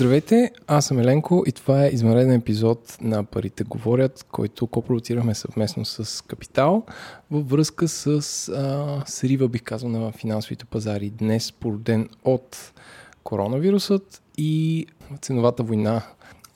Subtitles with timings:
[0.00, 5.84] Здравейте, аз съм Еленко и това е измареден епизод на Парите говорят, който копродуцирахме съвместно
[5.84, 6.84] с Капитал
[7.30, 8.06] във връзка с
[8.48, 12.72] а, срива, бих казал, на финансовите пазари днес, породен от
[13.22, 14.86] коронавирусът и
[15.20, 16.02] ценовата война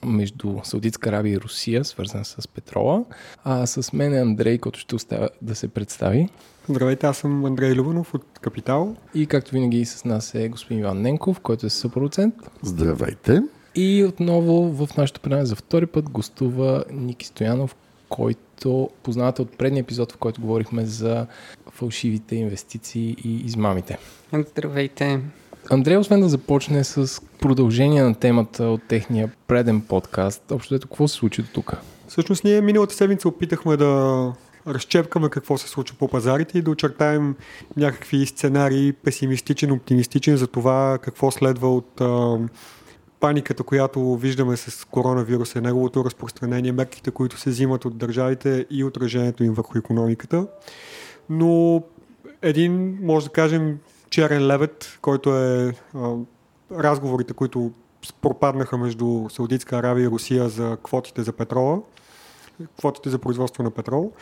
[0.05, 3.05] между Саудитска Арабия и Русия, свързана с петрола.
[3.45, 6.29] А с мен е Андрей, който ще оставя да се представи.
[6.69, 8.97] Здравейте, аз съм Андрей Любанов от Капитал.
[9.15, 12.35] И както винаги с нас е господин Иван Ненков, който е съпроцент.
[12.63, 13.43] Здравейте.
[13.75, 17.77] И отново в нашото предаване за втори път гостува Ники Стоянов,
[18.09, 21.27] който познавате от предния епизод, в който говорихме за
[21.71, 23.99] фалшивите инвестиции и измамите.
[24.33, 25.21] Здравейте.
[25.71, 31.09] Андрей, освен да започне с продължение на темата от техния преден подкаст, общо ето какво
[31.09, 31.77] се случи до тук?
[32.09, 34.33] Всъщност ние миналата седмица опитахме да
[34.67, 37.37] разчепкаме какво се случва по пазарите и да очертаем
[37.77, 42.39] някакви сценарии, песимистичен, оптимистичен за това какво следва от а,
[43.21, 49.45] паниката, която виждаме с коронавируса, неговото разпространение, мерките, които се взимат от държавите и отражението
[49.45, 50.47] им върху економиката.
[51.31, 51.83] Но
[52.43, 53.79] един, може да кажем,
[54.15, 55.75] черен левет, който е
[56.73, 57.73] разговорите, които
[58.23, 61.81] пропаднаха между Саудитска Аравия и Русия за квотите за петрола,
[62.79, 64.13] квотите за производство на петрол,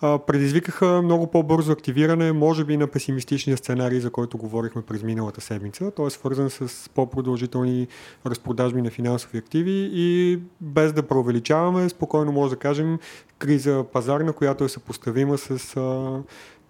[0.00, 5.90] предизвикаха много по-бързо активиране, може би на песимистичния сценарий, за който говорихме през миналата седмица.
[5.90, 7.88] Той е свързан с по-продължителни
[8.26, 12.98] разпродажби на финансови активи и без да преувеличаваме, спокойно може да кажем
[13.38, 15.76] криза пазарна, която е съпоставима с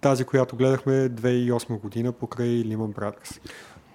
[0.01, 3.39] тази, която гледахме 2008 година покрай Lehman Brothers.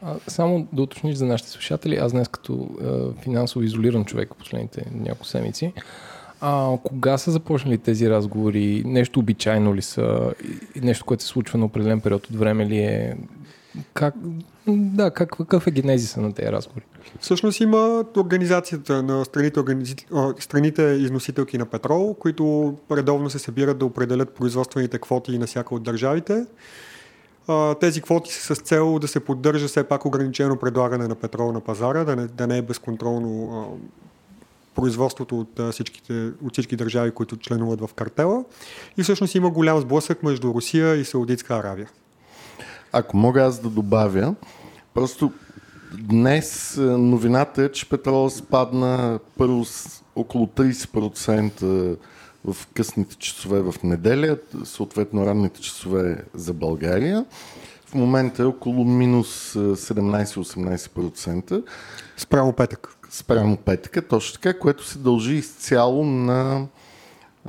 [0.02, 4.86] А, само да уточниш за нашите слушатели, аз днес като е, финансово изолиран човек последните
[4.92, 5.72] няколко седмици,
[6.44, 8.82] а, кога са започнали тези разговори?
[8.86, 10.32] Нещо обичайно ли са?
[10.82, 13.16] Нещо, което се случва на определен период от време ли е?
[13.94, 14.14] Как,
[14.68, 16.84] да, как, какъв е генезиса на тези разговори?
[17.20, 19.96] Всъщност има организацията на страните, организи...
[20.38, 25.82] страните износителки на петрол, които редовно се събират да определят производствените квоти на всяка от
[25.82, 26.46] държавите.
[27.80, 31.60] Тези квоти са с цел да се поддържа все пак ограничено предлагане на петрол на
[31.60, 33.80] пазара, да не, да не е безконтролно
[34.74, 38.44] производството от, всичките, от всички държави, които членуват в картела.
[38.96, 41.90] И всъщност има голям сблъсък между Русия и Саудитска Аравия.
[42.92, 44.34] Ако мога аз да добавя,
[44.94, 45.32] просто
[45.98, 51.96] днес новината е, че петрола спадна първо с около 30%
[52.44, 57.24] в късните часове в неделя, съответно ранните часове за България.
[57.86, 61.64] В момента е около минус 17-18%.
[62.16, 66.66] Спрямо петък спрямо петъка, точно така, което се дължи изцяло на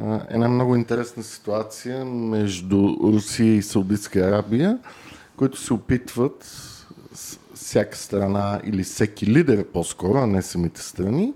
[0.01, 4.77] а, една много интересна ситуация между Русия и Саудитска Арабия,
[5.37, 6.45] които се опитват
[7.53, 11.33] всяка страна или всеки лидер по-скоро, а не самите страни,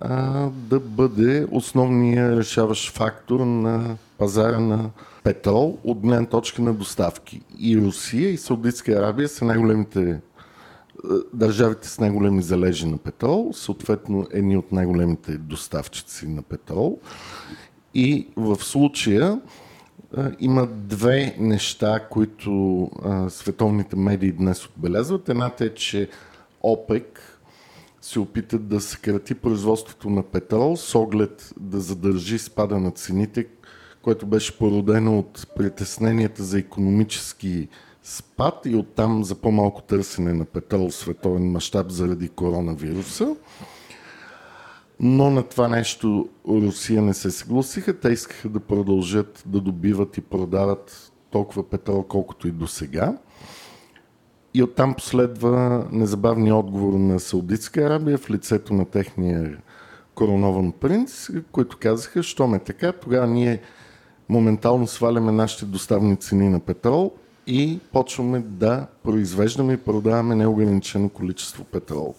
[0.00, 4.90] а, да бъде основният решаващ фактор на пазара на
[5.24, 7.40] петрол от гледна точка на доставки.
[7.58, 10.20] И Русия и Саудитска Арабия са най-големите
[11.32, 16.98] държавите с най-големи залежи на петрол, съответно едни от най-големите доставчици на петрол.
[17.94, 19.40] И в случая
[20.40, 25.28] има две неща, които а, световните медии днес отбелязват.
[25.28, 26.08] Едната е, че
[26.62, 27.38] ОПЕК
[28.00, 33.46] се опитат да съкрати производството на петрол с оглед да задържи спада на цените,
[34.02, 37.68] което беше породено от притесненията за економически
[38.02, 43.36] спад и оттам за по-малко търсене на петрол в световен мащаб заради коронавируса.
[45.02, 48.00] Но на това нещо Русия не се съгласиха.
[48.00, 53.18] Те искаха да продължат да добиват и продават толкова петрол, колкото и до сега.
[54.54, 59.58] И оттам последва незабавния отговор на Саудитска Арабия в лицето на техния
[60.14, 63.60] коронован принц, които казаха, що ме така, тогава ние
[64.28, 67.12] моментално сваляме нашите доставни цени на петрол,
[67.46, 72.14] и почваме да произвеждаме и продаваме неограничено количество петрол.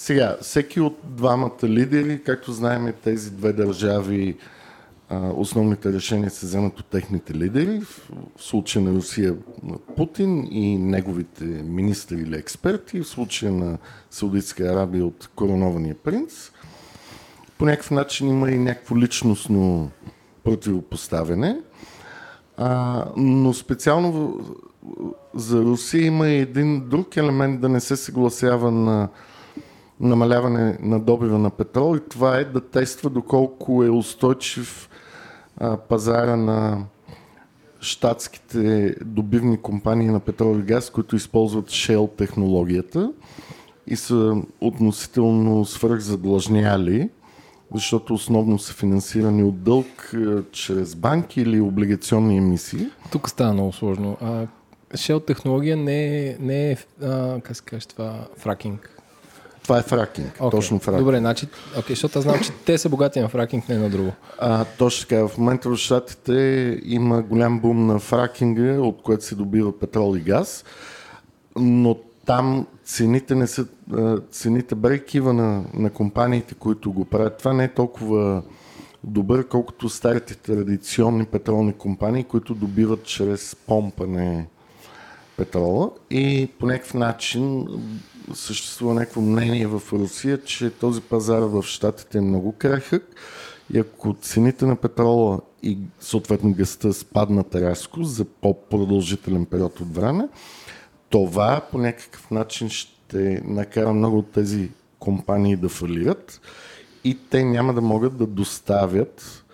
[0.00, 4.36] Сега, всеки от двамата лидери, както знаем, тези две държави,
[5.34, 9.36] основните решения се вземат от техните лидери, в случая на Русия
[9.96, 13.78] Путин и неговите министри или експерти, в случая на
[14.10, 16.50] Саудитска Арабия от коронования принц.
[17.58, 19.90] По някакъв начин има и някакво личностно
[20.44, 21.60] противопоставяне.
[22.56, 24.40] А, но специално
[25.34, 29.08] за Русия има и един друг елемент да не се съгласява на
[30.00, 34.90] намаляване на добива на петрол и това е да тества доколко е устойчив
[35.56, 36.84] а, пазара на
[37.80, 43.12] щатските добивни компании на петрол и газ, които използват Shell технологията
[43.86, 47.10] и са относително свръхзадлъжняли,
[47.74, 50.14] защото основно са финансирани от дълг
[50.52, 52.86] чрез банки или облигационни емисии.
[53.12, 54.16] Тук става много сложно.
[54.20, 54.46] А,
[54.94, 58.99] Shell технология не е, не е а, как се това, фракинг.
[59.62, 60.50] Това е фракинг, okay.
[60.50, 61.04] точно фракинг.
[61.04, 61.46] Добре, значи,
[61.76, 64.12] okay, защото аз знам, че те са богати на фракинг, не на друго.
[64.38, 65.28] А, точно така.
[65.28, 70.20] В момента в Штатите има голям бум на фракинга, от което се добива петрол и
[70.20, 70.64] газ,
[71.56, 71.96] но
[72.26, 73.66] там цените не са,
[74.30, 77.38] цените брейкива на, на компаниите, които го правят.
[77.38, 78.42] Това не е толкова
[79.04, 84.46] добър, колкото старите традиционни петролни компании, които добиват чрез помпане
[85.36, 87.66] петрола и по някакъв начин
[88.34, 93.14] съществува някакво мнение в Русия, че този пазар в Штатите е много крехък
[93.74, 100.28] и ако цените на петрола и съответно гъста спаднат рязко за по-продължителен период от време,
[101.10, 106.40] това по някакъв начин ще накара много от тези компании да фалират
[107.04, 109.44] и те няма да могат да доставят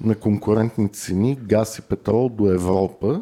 [0.00, 3.20] на конкурентни цени газ и петрол до Европа,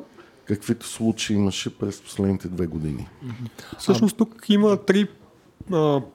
[0.55, 3.09] каквито случаи имаше през последните две години.
[3.79, 5.09] Всъщност тук има три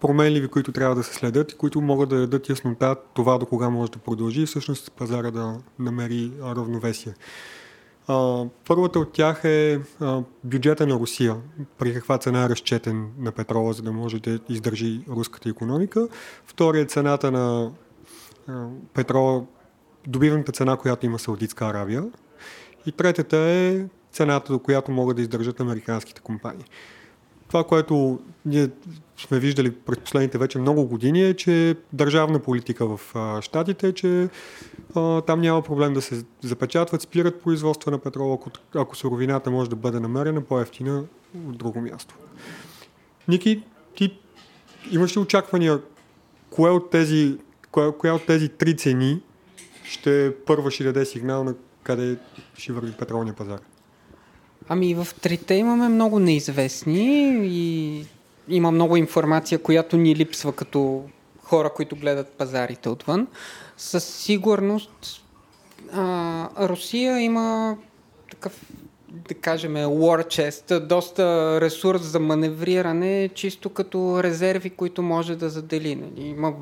[0.01, 3.69] променливи, които трябва да се следят и които могат да дадат яснота това до кога
[3.69, 7.13] може да продължи и всъщност пазара да намери равновесие.
[8.67, 9.79] Първата от тях е
[10.43, 11.35] бюджета на Русия,
[11.77, 16.07] при каква цена е разчетен на петрола, за да може да издържи руската економика.
[16.45, 17.71] Втория е цената на
[18.93, 19.43] петрола,
[20.07, 22.05] добиваната цена, която има Саудитска Аравия.
[22.85, 23.85] И третата е
[24.15, 26.65] цената, до която могат да издържат американските компании.
[27.47, 28.69] Това, което ние
[29.17, 33.93] сме виждали през последните вече много години е, че държавна политика в а, Штатите е,
[33.93, 34.29] че
[34.95, 39.69] а, там няма проблем да се запечатват, спират производство на петрол, ако, ако суровината може
[39.69, 41.03] да бъде намерена по-ефтина
[41.47, 42.15] от друго място.
[43.27, 43.63] Ники,
[43.95, 44.19] ти
[44.91, 45.81] имаш ли очаквания
[46.49, 47.37] кое от тези,
[47.71, 49.21] кое, коя от тези три цени
[49.83, 52.17] ще първа ще даде сигнал на къде
[52.57, 53.59] ще върви петролния пазар?
[54.69, 58.05] Ами в трите имаме много неизвестни и
[58.47, 61.03] има много информация, която ни липсва като
[61.43, 63.27] хора, които гледат пазарите отвън.
[63.77, 65.23] Със сигурност
[65.93, 67.77] а, Русия има
[68.31, 68.61] такъв,
[69.09, 75.95] да кажем, war chest, доста ресурс за маневриране, чисто като резерви, които може да задели.
[75.95, 76.27] Нали?
[76.27, 76.53] Има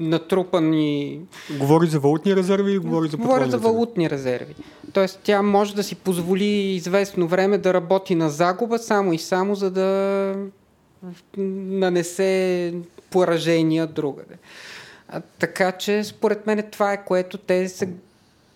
[0.00, 1.20] натрупани...
[1.58, 4.54] Говори за валутни резерви или говори за Говори за валутни резерви.
[4.92, 6.44] Тоест тя може да си позволи
[6.74, 10.34] известно време да работи на загуба само и само за да
[11.36, 12.74] нанесе
[13.10, 14.34] поражения другаде.
[15.08, 17.88] А, така че според мен това е което те се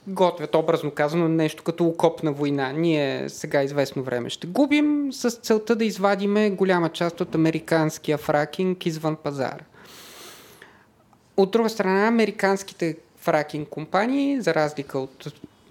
[0.07, 2.73] готвят, образно казано, нещо като окопна война.
[2.73, 8.87] Ние сега известно време ще губим с целта да извадиме голяма част от американския фракинг
[8.87, 9.65] извън пазара.
[11.41, 15.27] От друга страна, американските фракинг компании, за разлика от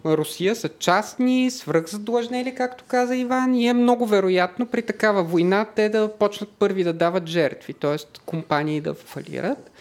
[0.05, 5.89] Русия, са частни, свръхзадлъжнели, както каза Иван, и е много вероятно при такава война те
[5.89, 8.19] да почнат първи да дават жертви, т.е.
[8.25, 9.71] компании да фалират.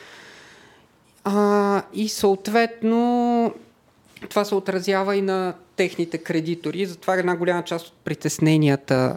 [1.24, 3.54] А, и съответно
[4.28, 9.16] това се отразява и на техните кредитори, затова една голяма част от притесненията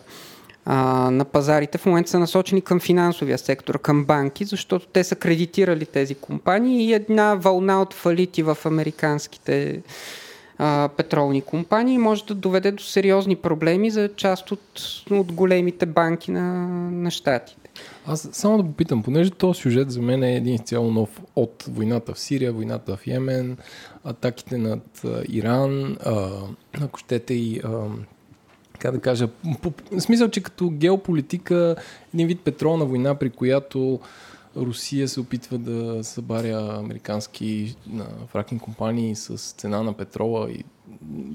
[0.66, 5.16] а, на пазарите в момента са насочени към финансовия сектор, към банки, защото те са
[5.16, 9.82] кредитирали тези компании и една вълна от фалити в американските
[10.58, 16.32] а, петролни компании може да доведе до сериозни проблеми за част от, от големите банки
[16.32, 17.70] на, на щатите.
[18.06, 22.14] Аз само да попитам, понеже този сюжет за мен е един цяло нов от войната
[22.14, 23.58] в Сирия, войната в Йемен,
[24.04, 26.30] атаките над Иран, а,
[26.82, 27.62] ако щете и
[28.82, 29.28] как да кажа,
[29.62, 31.76] по, в смисъл, че като геополитика,
[32.14, 34.00] един вид петролна война, при която
[34.58, 37.76] Русия се опитва да събаря американски
[38.28, 40.64] фракинг компании с цена на петрола и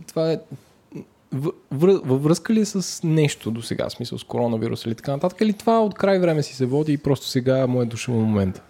[0.06, 0.38] това е
[1.70, 5.52] във връзка ли е с нещо до сега, смисъл с коронавирус или така нататък, или
[5.52, 8.62] това от край време си се води и просто сега му е дошъл момента?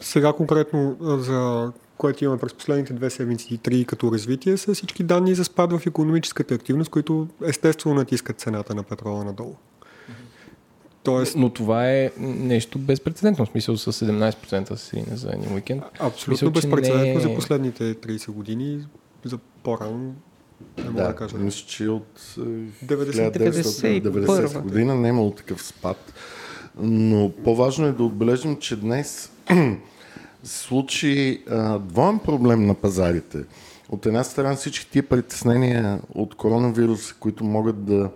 [0.00, 5.02] Сега конкретно за което имаме през последните две седмици и три като развитие, са всички
[5.02, 9.54] данни за спад в економическата активност, които естествено натискат цената на петрола надолу.
[11.02, 11.36] Тоест...
[11.36, 15.82] Но това е нещо безпредседентно, в смисъл с 17% се срине за един уикенд.
[15.98, 17.20] Абсолютно безпредседентно не...
[17.20, 18.86] за последните 30 години,
[19.24, 20.14] за по-рано
[20.78, 21.36] не мога да, да кажа.
[21.36, 26.12] Мисля, че от 1990 е, година не е имало такъв спад.
[26.78, 29.32] Но по-важно е да отбележим, че днес
[30.44, 33.38] случи а, двоен проблем на пазарите.
[33.88, 38.10] От една страна всички тия притеснения от коронавируса, които могат да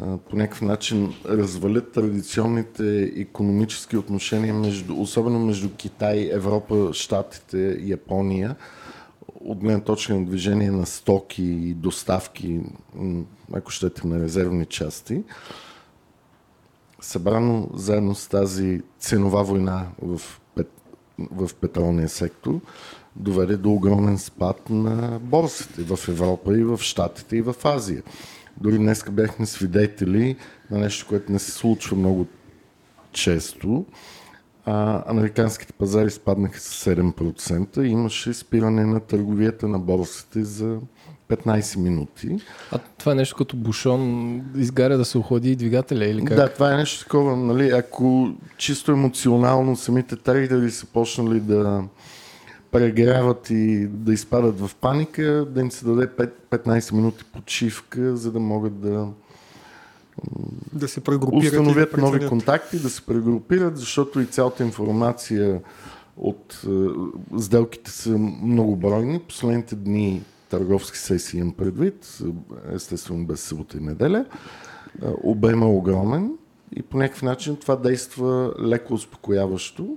[0.00, 8.56] по някакъв начин развалят традиционните економически отношения, между, особено между Китай, Европа, Штатите, Япония,
[9.40, 12.60] от гледна точка на движение на стоки и доставки,
[13.52, 15.22] ако щете, на резервни части,
[17.00, 20.20] събрано заедно с тази ценова война в,
[21.18, 22.60] в петролния сектор,
[23.16, 28.02] доведе до огромен спад на борсите в Европа и в Штатите и в Азия.
[28.60, 30.36] Дори днес бяхме свидетели
[30.70, 32.26] на нещо, което не се случва много
[33.12, 33.84] често.
[34.64, 40.78] А, американските пазари спаднаха с 7% и имаше спиране на търговията на борсите за
[41.36, 42.36] 15 минути.
[42.72, 46.36] А това е нещо като бушон, изгаря да се охлади двигателя или как?
[46.36, 51.82] Да, това е нещо такова, нали, ако чисто емоционално самите трейдери са почнали да
[52.70, 58.32] прегряват и да изпадат в паника, да им се даде 5, 15 минути почивка, за
[58.32, 59.08] да могат да
[60.72, 65.60] да се прегрупират установят да нови контакти, да се прегрупират, защото и цялата информация
[66.16, 68.10] от е, сделките са
[68.42, 69.20] многобройни.
[69.20, 70.22] Последните дни
[70.58, 72.18] търговски сесии имам предвид,
[72.72, 74.26] естествено без събота и неделя.
[75.22, 76.32] Обема е огромен
[76.76, 79.96] и по някакъв начин това действа леко успокояващо.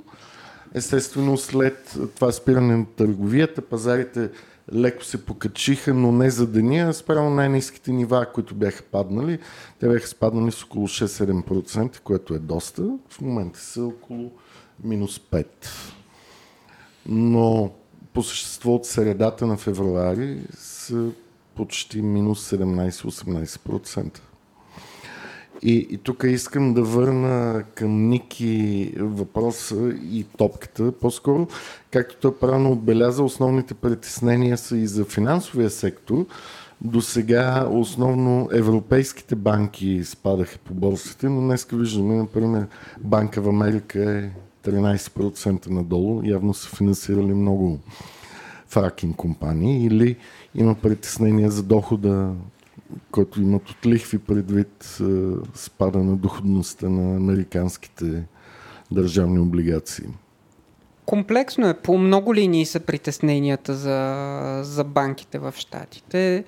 [0.74, 4.30] Естествено, след това спиране на търговията, пазарите
[4.74, 9.40] леко се покачиха, но не за деня, спрямо най-низките нива, които бяха паднали.
[9.80, 12.98] Те бяха спаднали с около 6-7%, което е доста.
[13.10, 14.32] В момента са около
[14.84, 15.46] минус 5%.
[17.06, 17.72] Но
[18.18, 21.10] по същество от средата на февруари са
[21.56, 24.20] почти минус 17-18%.
[25.62, 30.92] И, и тук искам да върна към Ники въпроса и топката.
[30.92, 31.48] По-скоро,
[31.92, 36.26] както той правилно отбеляза, основните притеснения са и за финансовия сектор.
[36.82, 42.68] До сега основно европейските банки спадаха по борсите, но днес виждаме, например,
[43.02, 44.30] Банка в Америка е
[44.68, 46.22] 13% надолу.
[46.24, 47.80] Явно са финансирали много
[48.68, 50.16] фракинг компании или
[50.56, 52.34] има притеснения за дохода
[53.12, 55.00] който имат от лихви предвид
[55.54, 58.24] спада на доходността на американските
[58.92, 60.06] държавни облигации.
[61.06, 61.74] Комплексно е.
[61.74, 66.44] По много линии са притесненията за, за банките в Штатите.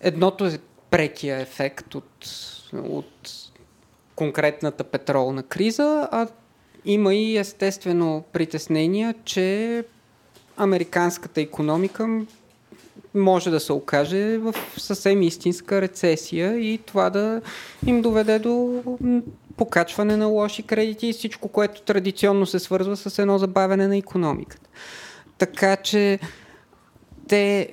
[0.00, 0.58] Едното е
[0.90, 2.28] прекия ефект от,
[2.72, 3.30] от
[4.16, 6.26] конкретната петролна криза, а
[6.86, 9.84] има и естествено притеснения, че
[10.56, 12.20] американската економика
[13.14, 17.40] може да се окаже в съвсем истинска рецесия и това да
[17.86, 18.82] им доведе до
[19.56, 24.70] покачване на лоши кредити и всичко, което традиционно се свързва с едно забавяне на економиката.
[25.38, 26.18] Така че
[27.28, 27.68] те,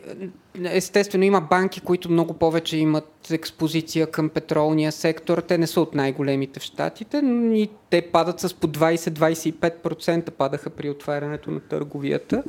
[0.66, 5.38] естествено, има банки, които много повече имат експозиция към петролния сектор.
[5.38, 10.70] Те не са от най-големите в щатите, но и те падат с по 20-25% падаха
[10.70, 12.44] при отварянето на търговията.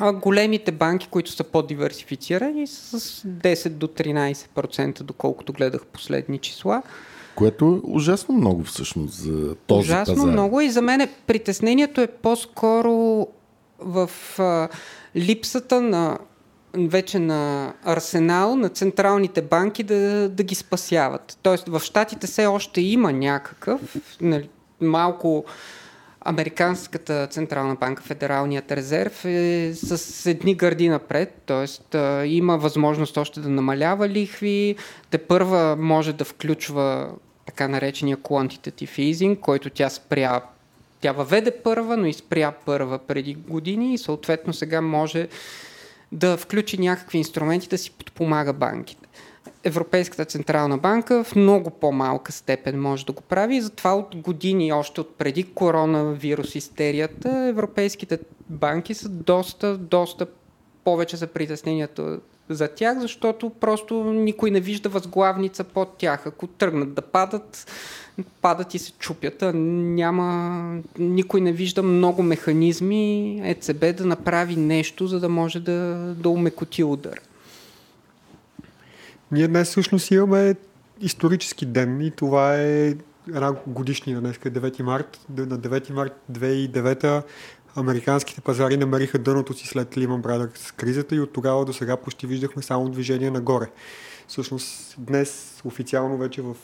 [0.00, 6.82] А големите банки, които са по-диверсифицирани, са с 10 до 13%, доколкото гледах последни числа.
[7.34, 10.30] Което е ужасно много всъщност за този ужасно пазар.
[10.30, 13.26] много и за мен притеснението е по-скоро
[13.78, 14.68] в а,
[15.16, 16.18] липсата на
[16.74, 21.38] вече на арсенал на централните банки да, да ги спасяват.
[21.42, 23.80] Тоест в Штатите все още има някакъв
[24.20, 24.48] нали,
[24.80, 25.44] малко
[26.20, 32.26] Американската централна банка, Федералният резерв е с едни гърди напред, т.е.
[32.26, 34.76] има възможност още да намалява лихви,
[35.10, 37.10] те първа може да включва
[37.46, 40.42] така наречения quantitative easing, който тя спря
[41.00, 45.28] тя въведе първа, но и спря първа преди години и съответно сега може
[46.12, 49.08] да включи някакви инструменти да си подпомага банките.
[49.64, 55.00] Европейската централна банка в много по-малка степен може да го прави затова от години, още
[55.00, 60.26] от преди коронавирус истерията, европейските банки са доста, доста
[60.84, 66.26] повече за притесненията за тях, защото просто никой не вижда възглавница под тях.
[66.26, 67.66] Ако тръгнат да падат,
[68.42, 69.44] падат и се чупят.
[69.54, 76.28] Няма, никой не вижда много механизми ЕЦБ да направи нещо, за да може да, да
[76.28, 77.20] умекоти удар.
[79.32, 80.54] Ние днес всъщност имаме
[81.00, 82.94] исторически ден и това е
[83.28, 85.20] една годишнина днес, 9 март.
[85.36, 87.22] На 9 март 2009
[87.76, 92.26] американските пазари намериха дъното си след Lehman Brothers кризата и от тогава до сега почти
[92.26, 93.66] виждахме само движение нагоре.
[94.28, 96.56] Всъщност днес официално вече в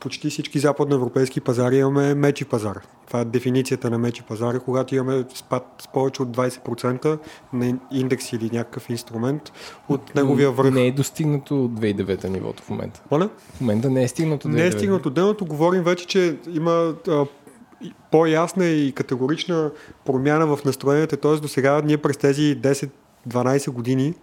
[0.00, 2.80] почти всички западноевропейски пазари имаме мечи пазар.
[3.06, 7.18] Това е дефиницията на мечи пазара, когато имаме спад с повече от 20%
[7.52, 9.52] на индекс или някакъв инструмент
[9.88, 10.74] от неговия връх.
[10.74, 13.02] Не е достигнато от 2009 нивото в момента.
[13.10, 13.28] Моля?
[13.54, 15.44] В момента не е стигнато Не е стигнато дъното.
[15.44, 17.26] Говорим вече, че има а,
[18.10, 19.70] по-ясна и категорична
[20.04, 21.16] промяна в настроенията.
[21.16, 21.36] Т.е.
[21.36, 22.90] до сега ние през тези 10
[23.28, 24.14] 12 години,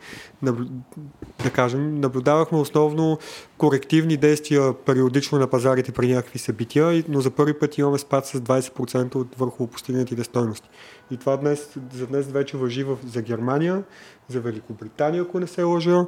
[1.44, 3.18] да кажем, наблюдавахме основно
[3.58, 8.40] корективни действия периодично на пазарите при някакви събития, но за първи път имаме спад с
[8.40, 10.70] 20% от върху постигнатите стойности.
[11.12, 13.84] И това днес, за днес вече въжи за Германия,
[14.28, 16.06] за Великобритания, ако не се лъжа,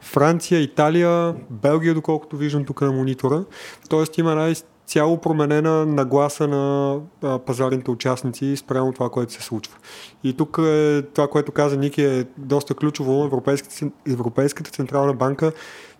[0.00, 3.44] Франция, Италия, Белгия, доколкото виждам тук на монитора.
[3.88, 4.54] Тоест има най-
[4.88, 7.00] цяло променена нагласа на
[7.46, 9.76] пазарните участници спрямо това, което се случва.
[10.24, 13.24] И тук е, това, което каза Ники е доста ключово.
[13.24, 15.52] Европейската, Европейската централна банка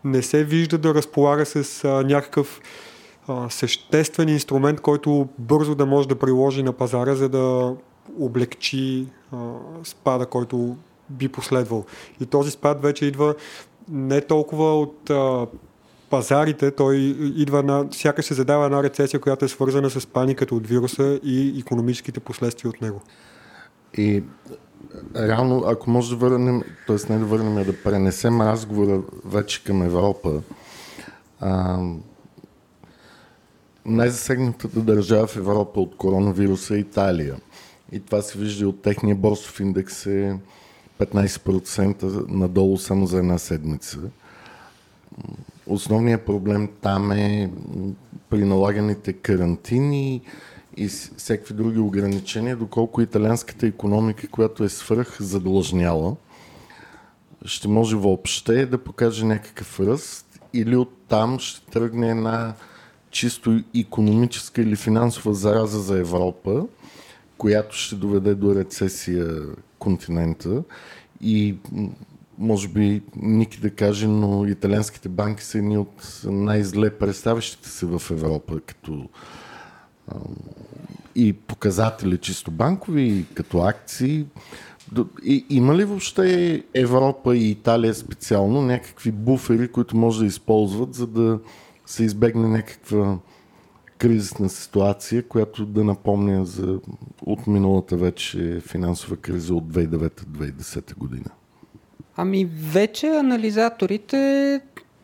[0.04, 2.60] не се вижда да разполага с а, някакъв
[3.28, 7.74] а, съществен инструмент, който бързо да може да приложи на пазара, за да
[8.18, 9.36] облегчи а,
[9.84, 10.76] спада, който
[11.10, 11.84] би последвал.
[12.20, 13.34] И този спад вече идва
[13.90, 15.46] не толкова от а,
[16.10, 16.96] пазарите, той
[17.36, 21.58] идва на, сякаш се задава една рецесия, която е свързана с паниката от вируса и
[21.58, 23.02] економическите последствия от него.
[23.96, 24.22] И
[25.16, 27.12] реално, ако може да върнем, т.е.
[27.12, 30.42] не да върнем, а да пренесем разговора вече към Европа,
[31.40, 31.78] а,
[33.86, 37.36] най-засегнатата държава в Европа от коронавируса е Италия.
[37.92, 40.38] И това се вижда от техния борсов индекс е
[40.98, 43.98] 15% надолу само за една седмица.
[45.68, 47.50] Основният проблем там е
[48.30, 50.20] при налаганите карантини
[50.76, 56.16] и всякакви други ограничения, доколко италианската економика, която е свръх задлъжняла,
[57.44, 62.54] ще може въобще да покаже някакъв ръст или оттам ще тръгне една
[63.10, 66.66] чисто економическа или финансова зараза за Европа,
[67.38, 69.40] която ще доведе до рецесия
[69.78, 70.62] континента.
[71.20, 71.56] И
[72.38, 78.02] може би Ники да каже, но италианските банки са едни от най-зле представящите се в
[78.10, 79.08] Европа, като
[81.14, 84.26] и показатели чисто банкови, като акции.
[85.24, 91.06] И, има ли въобще Европа и Италия специално някакви буфери, които може да използват, за
[91.06, 91.40] да
[91.86, 93.18] се избегне някаква
[93.98, 96.80] кризисна ситуация, която да напомня за
[97.26, 101.30] от миналата вече финансова криза от 2009-2010 година?
[102.20, 104.60] Ами вече анализаторите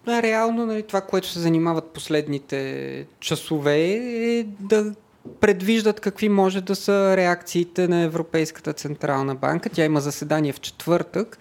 [0.08, 4.94] реално нали, това, което се занимават последните часове е да
[5.40, 9.68] предвиждат какви може да са реакциите на Европейската Централна банка.
[9.68, 11.38] Тя има заседание в четвъртък,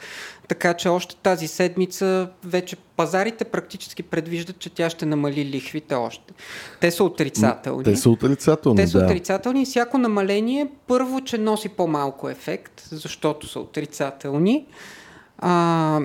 [0.48, 6.34] така че още тази седмица вече пазарите практически предвиждат, че тя ще намали лихвите още.
[6.80, 7.84] Те са отрицателни.
[7.84, 9.06] Те са отрицателни, Те са да.
[9.06, 14.66] отрицателни и всяко намаление първо, че носи по-малко ефект, защото са отрицателни.
[15.46, 16.00] А,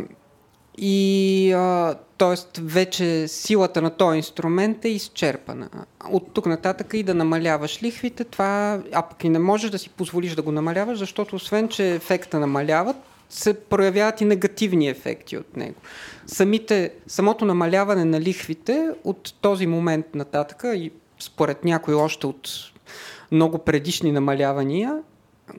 [0.79, 2.61] и а, т.е.
[2.62, 5.68] вече силата на този инструмент е изчерпана.
[6.11, 9.90] От тук нататък и да намаляваш лихвите, това, а пък и не можеш да си
[9.90, 12.96] позволиш да го намаляваш, защото освен, че ефекта намаляват,
[13.31, 15.81] се проявяват и негативни ефекти от него.
[16.27, 22.48] Самите, самото намаляване на лихвите от този момент нататък и според някои още от
[23.33, 25.03] много предишни намалявания,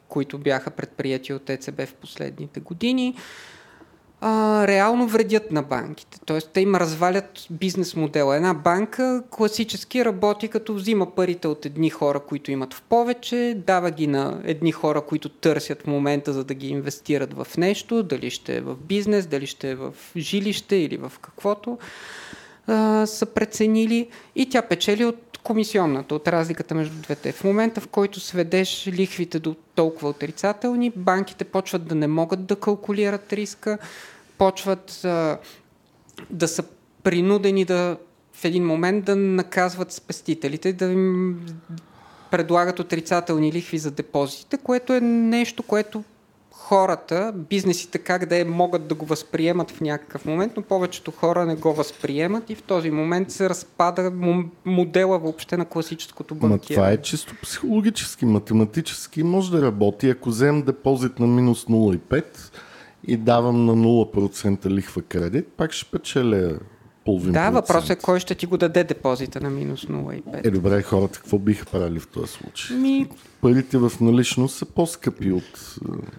[0.07, 3.15] които бяха предприяти от ЕЦБ в последните години,
[4.21, 6.19] а, реално вредят на банките.
[6.25, 8.36] Тоест, те им развалят бизнес модела.
[8.36, 13.91] Една банка класически работи като взима парите от едни хора, които имат в повече, дава
[13.91, 18.29] ги на едни хора, които търсят в момента, за да ги инвестират в нещо, дали
[18.29, 21.77] ще е в бизнес, дали ще е в жилище или в каквото
[23.05, 27.32] са преценили и тя печели от комисионната, от разликата между двете.
[27.32, 32.55] В момента, в който сведеш лихвите до толкова отрицателни, банките почват да не могат да
[32.55, 33.77] калкулират риска,
[34.38, 35.38] почват а,
[36.29, 36.63] да са
[37.03, 37.97] принудени да
[38.34, 41.39] в един момент да наказват спестителите, да им
[42.32, 46.03] предлагат отрицателни лихви за депозитите, което е нещо, което
[46.69, 51.45] хората, бизнесите как да е, могат да го възприемат в някакъв момент, но повечето хора
[51.45, 54.12] не го възприемат и в този момент се разпада
[54.65, 56.75] модела въобще на класическото банкиране.
[56.75, 59.23] това е чисто психологически, математически.
[59.23, 60.10] Може да работи.
[60.10, 62.23] Ако вземем депозит на минус 0,5
[63.08, 66.60] и давам на 0% лихва кредит, пак ще печеля
[67.05, 70.47] половин Да, въпросът е кой ще ти го даде депозита на минус 0,5.
[70.47, 72.77] Е, добре, хората какво биха правили в този случай?
[72.77, 73.07] Ми...
[73.41, 75.75] Парите в наличност са по-скъпи от...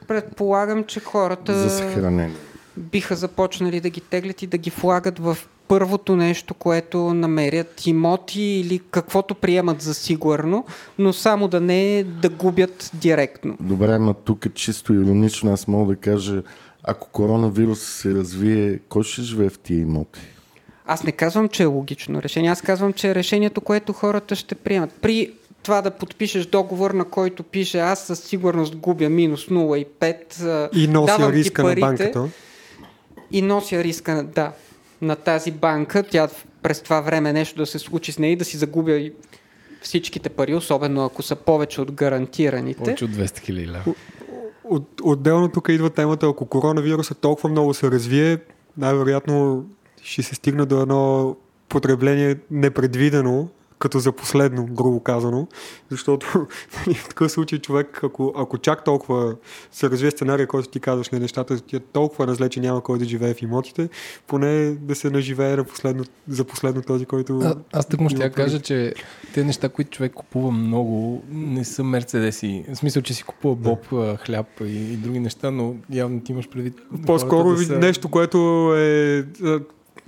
[0.09, 1.59] Предполагам, че хората...
[1.59, 2.37] За съхранение.
[2.77, 5.39] Биха започнали да ги теглят и да ги влагат в
[5.69, 10.65] първото нещо, което намерят имоти или каквото приемат за сигурно,
[10.99, 13.57] но само да не да губят директно.
[13.61, 16.43] Добре, ма тук чисто иронично аз мога да кажа,
[16.83, 20.21] ако коронавирус се развие, кой ще живее в тия имоти?
[20.93, 22.51] Аз не казвам, че е логично решение.
[22.51, 24.93] Аз казвам, че е решението, което хората ще приемат.
[24.93, 30.77] При това да подпишеш договор, на който пише аз със сигурност губя минус 0,5.
[30.77, 32.29] И нося риска парите, на банката.
[33.31, 34.53] И нося риска, да,
[35.03, 36.03] на тази банка.
[36.03, 36.29] Тя
[36.63, 39.13] през това време нещо да се случи с нея и да си загубя и
[39.83, 42.79] всичките пари, особено ако са повече от гарантираните.
[42.79, 43.71] Повече от 200 хиляди
[44.65, 48.39] от, отделно тук идва темата, ако коронавируса толкова много се развие,
[48.79, 49.65] най-вероятно
[50.03, 51.37] ще се стигне до едно
[51.69, 53.49] потребление непредвидено
[53.81, 55.47] като за последно, грубо казано,
[55.91, 56.27] защото
[56.87, 59.37] нали, в такъв случай човек, ако, ако чак толкова
[59.73, 62.99] се развие сценария, който ти казваш, на нещата ти е толкова разле, че няма кой
[62.99, 63.89] да живее в имотите,
[64.27, 67.39] поне да се наживее на последно, за последно този, който...
[67.39, 68.95] А, аз тък му ще кажа, че
[69.35, 72.65] те неща, които човек купува много, не са мерцедеси.
[72.73, 74.17] В смисъл, че си купува боб, да.
[74.17, 76.75] хляб и, и други неща, но явно ти имаш предвид...
[77.07, 77.79] По-скоро да са...
[77.79, 79.25] нещо, което е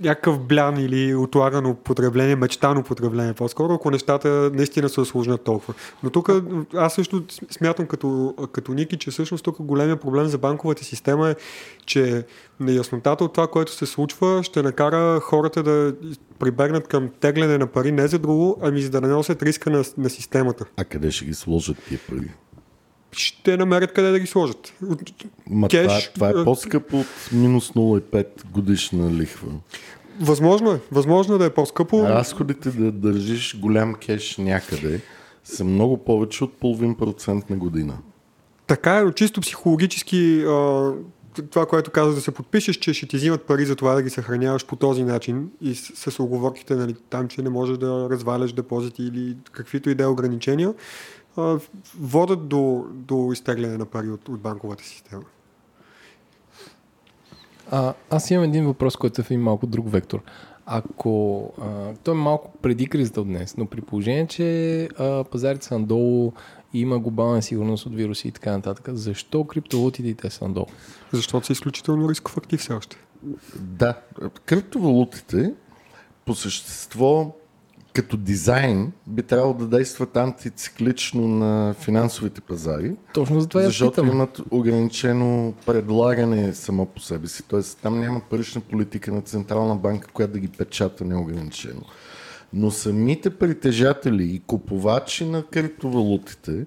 [0.03, 5.73] някакъв блян или отлагано потребление, мечтано потребление по-скоро, ако нещата наистина се осложнят толкова.
[6.03, 6.29] Но тук
[6.75, 11.35] аз също смятам като, като Ники, че всъщност тук големия проблем за банковата система е,
[11.85, 12.25] че
[12.59, 15.95] неяснотата от това, което се случва, ще накара хората да
[16.39, 19.83] прибегнат към тегляне на пари не за друго, ами за да не носят риска на,
[19.97, 20.65] на системата.
[20.77, 22.31] А къде ще ги сложат тия пари?
[23.13, 24.73] Ще намерят къде да ги сложат.
[25.49, 29.51] Ма Кеш, това, това е по-скъпо от минус 0,5 годишна лихва.
[30.21, 30.79] Възможно е.
[30.91, 32.03] Възможно е да е по-скъпо.
[32.03, 35.01] Разходите да държиш голям кеш някъде
[35.43, 37.97] са много повече от половин процент на година.
[38.67, 40.45] Така е, чисто психологически
[41.41, 44.09] това, което каза да се подпишеш, че ще ти взимат пари за това да ги
[44.09, 48.53] съхраняваш по този начин и с, с оговорките нали, там, че не можеш да разваляш
[48.53, 50.73] депозити или каквито и да е ограничения,
[51.99, 55.23] водят до, до изтегляне на пари от, от банковата система.
[57.71, 60.21] А, аз имам един въпрос, който е в един малко друг вектор.
[60.65, 65.65] Ако а, той е малко преди кризата от днес, но при положение, че а, пазарите
[65.65, 66.31] са надолу
[66.73, 70.65] и има глобална сигурност от вируси и така нататък, защо криптовалутите те са надолу?
[71.11, 72.97] Защото са изключително рисков актив все още.
[73.55, 74.01] Да,
[74.45, 75.53] криптовалутите
[76.25, 77.35] по същество
[77.93, 82.95] като дизайн би трябвало да действат антициклично на финансовите пазари.
[83.13, 84.07] Точно за това Защото питам.
[84.07, 87.43] имат ограничено предлагане само по себе си.
[87.47, 91.81] Тоест там няма парична политика на Централна банка, която да ги печата неограничено.
[92.53, 96.65] Но самите притежатели и купувачи на криптовалутите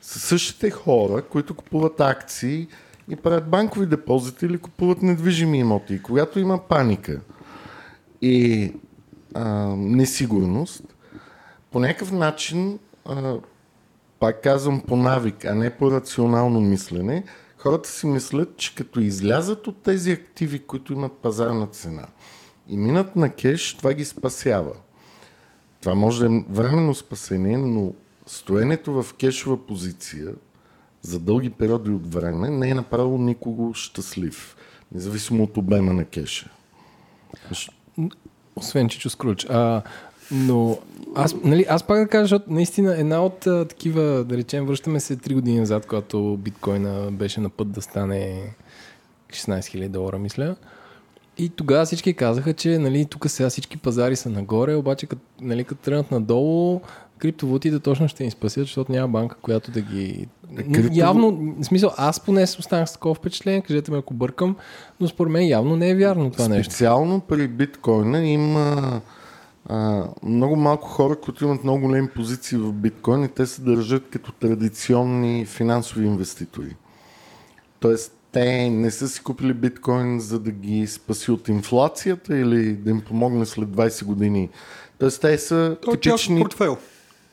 [0.00, 2.68] са същите хора, които купуват акции
[3.08, 5.94] и правят банкови депозити или купуват недвижими имоти.
[5.94, 7.20] И когато има паника
[8.22, 8.72] и
[9.34, 9.44] а,
[9.76, 10.82] несигурност,
[11.70, 13.36] по някакъв начин, а,
[14.20, 17.24] пак казвам по навик, а не по рационално мислене,
[17.58, 22.06] хората си мислят, че като излязат от тези активи, които имат пазарна цена
[22.68, 24.72] и минат на кеш, това ги спасява.
[25.80, 27.92] Това може да е временно спасение, но
[28.26, 30.28] стоенето в кешова позиция
[31.02, 34.56] за дълги периоди от време не е направило никого щастлив,
[34.92, 36.50] независимо от обема на кеша.
[38.56, 39.46] Освен Чичо Скруч.
[39.50, 39.82] А,
[40.30, 40.78] но
[41.14, 45.00] аз, нали, аз пак да кажа, защото наистина една от а, такива, да речем, връщаме
[45.00, 48.42] се 3 години назад, когато биткоина беше на път да стане
[49.30, 50.56] 16 000 долара, мисля.
[51.38, 55.64] И тогава всички казаха, че нали, тук сега всички пазари са нагоре, обаче като, нали,
[55.64, 56.80] като тръгнат надолу,
[57.24, 60.28] криптовалутите точно ще ни спасят, защото няма банка, която да ги...
[60.56, 60.90] Крипто...
[60.92, 64.56] Явно, в смисъл, аз поне останах с такова впечатление, кажете ме ако бъркам,
[65.00, 66.72] но според мен явно не е вярно това Специално нещо.
[66.72, 69.00] Специално при биткоина има
[69.68, 74.10] а, много малко хора, които имат много големи позиции в биткоин и те се държат
[74.10, 76.76] като традиционни финансови инвеститори.
[77.80, 82.90] Тоест, те не са си купили биткоин за да ги спаси от инфлацията или да
[82.90, 84.50] им помогне след 20 години.
[84.98, 86.40] Тоест, те са Той е типични...
[86.40, 86.76] портфел.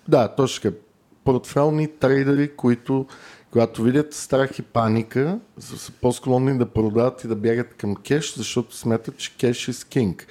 [0.07, 0.77] Да, точно така.
[1.23, 3.07] Портфелни трейдери, които
[3.51, 8.75] когато видят страх и паника, са по-склонни да продават и да бягат към кеш, защото
[8.75, 10.27] смятат, че кеш е кинг.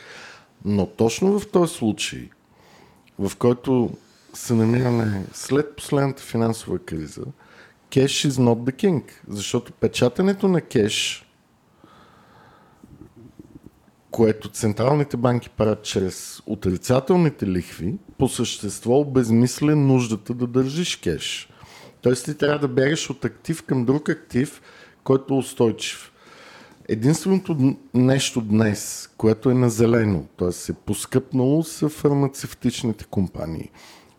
[0.64, 2.30] Но точно в този случай,
[3.18, 3.90] в който
[4.34, 7.24] се намираме след последната финансова криза,
[7.90, 9.02] кеш is not the king.
[9.28, 11.26] Защото печатането на кеш,
[14.10, 21.48] което централните банки правят чрез отрицателните лихви, по същество обезмисля нуждата да държиш кеш.
[22.02, 24.62] Тоест ти трябва да бягаш от актив към друг актив,
[25.04, 26.12] който е устойчив.
[26.88, 30.72] Единственото нещо днес, което е на зелено, т.е.
[30.72, 33.70] е поскъпнало, са фармацевтичните компании.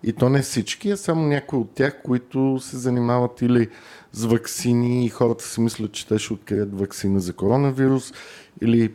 [0.03, 3.69] И то не всички, а само някои от тях, които се занимават или
[4.11, 8.13] с вакцини и хората си мислят, че те ще открият вакцина за коронавирус
[8.61, 8.91] или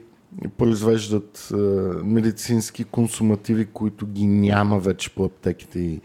[0.59, 1.57] произвеждат е,
[2.05, 6.01] медицински консумативи, които ги няма вече по аптеките и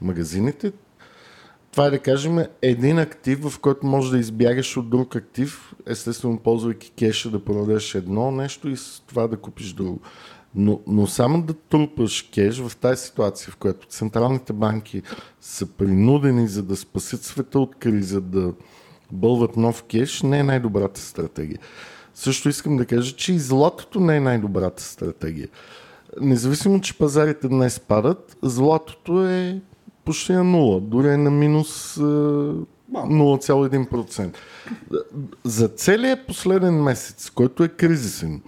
[0.00, 0.72] магазините.
[1.72, 6.38] Това е да кажем един актив, в който можеш да избягаш от друг актив, естествено
[6.38, 10.00] ползвайки кеша да продадеш едно нещо и с това да купиш друго.
[10.54, 15.02] Но, но само да трупаш кеш в тази ситуация, в която централните банки
[15.40, 18.52] са принудени за да спасят света от криза, да
[19.12, 21.58] бълват нов кеш, не е най-добрата стратегия.
[22.16, 25.48] Също искам да кажа, че и златото не е най-добрата стратегия.
[26.20, 29.60] Независимо, че пазарите днес падат, златото е
[30.04, 34.36] почти на нула, дори е на минус 0,1%.
[35.44, 38.42] За целият последен месец, който е кризисен,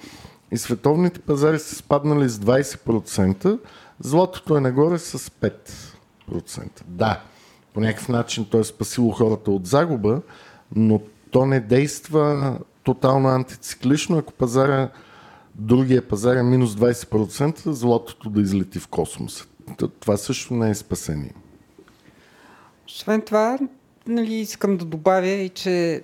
[0.53, 3.59] и световните пазари са спаднали с 20%,
[4.01, 5.63] златото е нагоре с 5%.
[6.87, 7.23] Да,
[7.75, 10.21] по някакъв начин то е спасило хората от загуба,
[10.77, 11.01] но
[11.31, 14.89] то не действа тотално антициклично, ако пазара,
[15.55, 19.45] другия пазар е минус 20%, златото да излети в космоса.
[20.01, 21.35] Това също не е спасение.
[22.87, 23.59] Освен това,
[24.07, 26.03] нали, искам да добавя и, че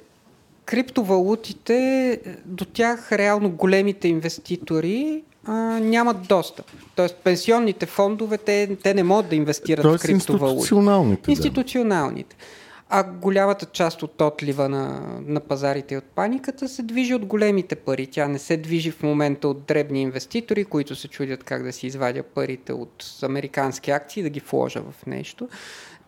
[0.64, 6.66] криптовалутите, до тях реално големите инвеститори а, нямат достъп.
[6.96, 10.56] Тоест пенсионните фондове, те, те не могат да инвестират Тоест в криптовалути.
[10.56, 11.30] институционалните.
[11.30, 12.36] Институционалните.
[12.38, 12.44] Да.
[12.88, 17.76] А голямата част от отлива на, на пазарите и от паниката се движи от големите
[17.76, 18.06] пари.
[18.06, 21.86] Тя не се движи в момента от дребни инвеститори, които се чудят как да си
[21.86, 25.48] извадя парите от американски акции и да ги вложа в нещо.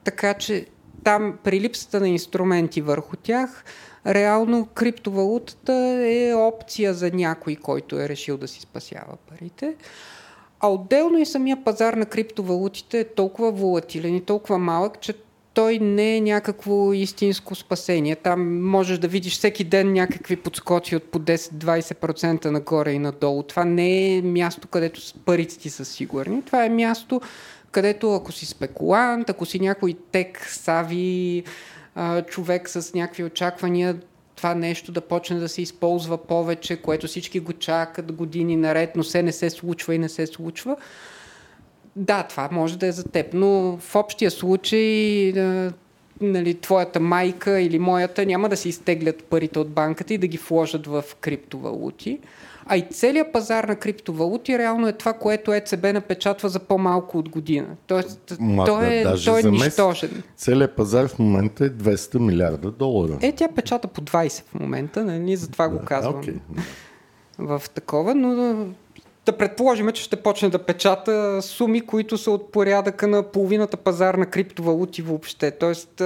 [0.04, 0.66] Така че
[1.04, 3.64] там при липсата на инструменти върху тях,
[4.06, 9.76] реално криптовалутата е опция за някой, който е решил да си спасява парите.
[10.60, 15.14] А отделно и самия пазар на криптовалутите е толкова волатилен и толкова малък, че
[15.56, 18.16] той не е някакво истинско спасение.
[18.16, 23.42] Там можеш да видиш всеки ден някакви подскоци от по 10-20% нагоре и надолу.
[23.42, 26.42] Това не е място, където парите ти са сигурни.
[26.42, 27.20] Това е място,
[27.70, 31.44] където ако си спекулант, ако си някой тек, сави,
[32.26, 33.96] човек с някакви очаквания,
[34.34, 39.04] това нещо да почне да се използва повече, което всички го чакат години наред, но
[39.04, 40.76] се не се случва и не се случва.
[41.96, 45.32] Да, това може да е за теб, но в общия случай
[46.20, 50.38] нали, твоята майка или моята няма да си изтеглят парите от банката и да ги
[50.38, 52.18] вложат в криптовалути.
[52.68, 57.28] А и целият пазар на криптовалути реално е това, което ЕЦБ напечатва за по-малко от
[57.28, 57.66] година.
[57.86, 60.22] Тоест, Ма, той е, да, той е нищожен.
[60.36, 63.18] Целият пазар в момента е 200 милиарда долара.
[63.22, 65.36] Е, тя печата по 20 в момента, нали?
[65.36, 66.22] затова го казвам.
[66.22, 66.38] Okay.
[67.38, 68.56] В такова, но
[69.26, 74.14] да, предположим, че ще почне да печата суми, които са от порядъка на половината пазар
[74.14, 75.50] на криптовалути въобще.
[75.50, 76.02] Тоест,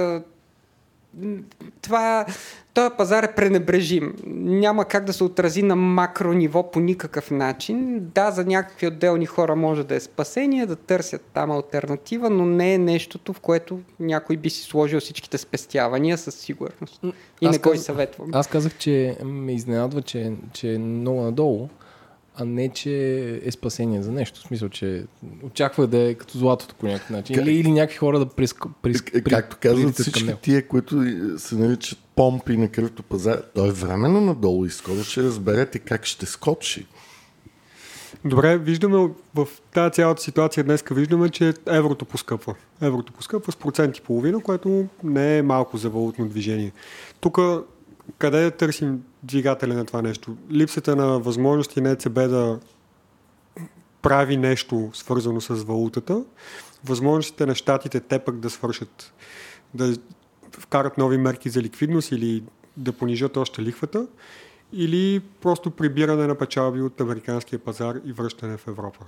[1.81, 2.25] това,
[2.73, 4.13] този пазар е пренебрежим.
[4.25, 7.99] Няма как да се отрази на макро ниво по никакъв начин.
[8.15, 12.73] Да, за някакви отделни хора може да е спасение, да търсят там альтернатива, но не
[12.73, 16.99] е нещото, в което някой би си сложил всичките спестявания със сигурност.
[17.41, 18.29] И аз не го съветвам.
[18.33, 21.69] Аз казах, че ме изненадва, че, че е много надолу
[22.35, 22.91] а не, че
[23.43, 24.39] е спасение за нещо.
[24.39, 25.05] В смисъл, че
[25.43, 27.35] очаква да е като златото по някакъв начин.
[27.35, 27.45] Как...
[27.45, 28.65] Или, или някакви хора да приск...
[28.81, 29.09] приск...
[29.13, 29.23] При...
[29.23, 31.03] Както казват всички тия, които
[31.37, 32.69] се наричат помпи на
[33.09, 36.85] пазар, той е временно надолу и скоро ще разберете как ще скочи.
[38.25, 42.55] Добре, виждаме в тази цялата ситуация днес, виждаме, че еврото поскъпва.
[42.81, 46.71] Еврото поскъпва с процент и половина, което не е малко за валутно движение.
[47.19, 47.39] Тук
[48.17, 50.37] къде търсим двигателя на това нещо?
[50.51, 52.59] Липсата на възможности на ЕЦБ да
[54.01, 56.23] прави нещо свързано с валутата,
[56.85, 59.13] възможностите на щатите те пък да свършат,
[59.73, 59.95] да
[60.59, 62.43] вкарат нови мерки за ликвидност или
[62.77, 64.07] да понижат още лихвата,
[64.73, 69.05] или просто прибиране на печалби от американския пазар и връщане в Европа.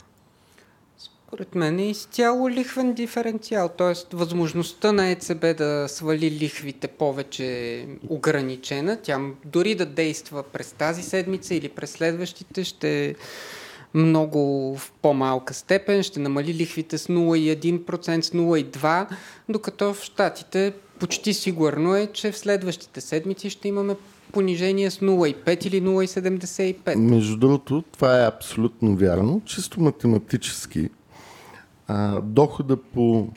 [1.34, 4.16] Според мен е изцяло лихвен диференциал, т.е.
[4.16, 8.98] възможността на ЕЦБ да свали лихвите повече ограничена.
[9.04, 13.16] Тя дори да действа през тази седмица или през следващите ще
[13.94, 19.08] много в по-малка степен, ще намали лихвите с 0,1%, с 0,2%,
[19.50, 23.96] докато в Штатите почти сигурно е, че в следващите седмици ще имаме
[24.32, 26.96] понижение с 0,5 или 0,75.
[26.96, 29.42] Между другото, това е абсолютно вярно.
[29.46, 30.90] Чисто математически
[31.94, 33.28] а, дохода по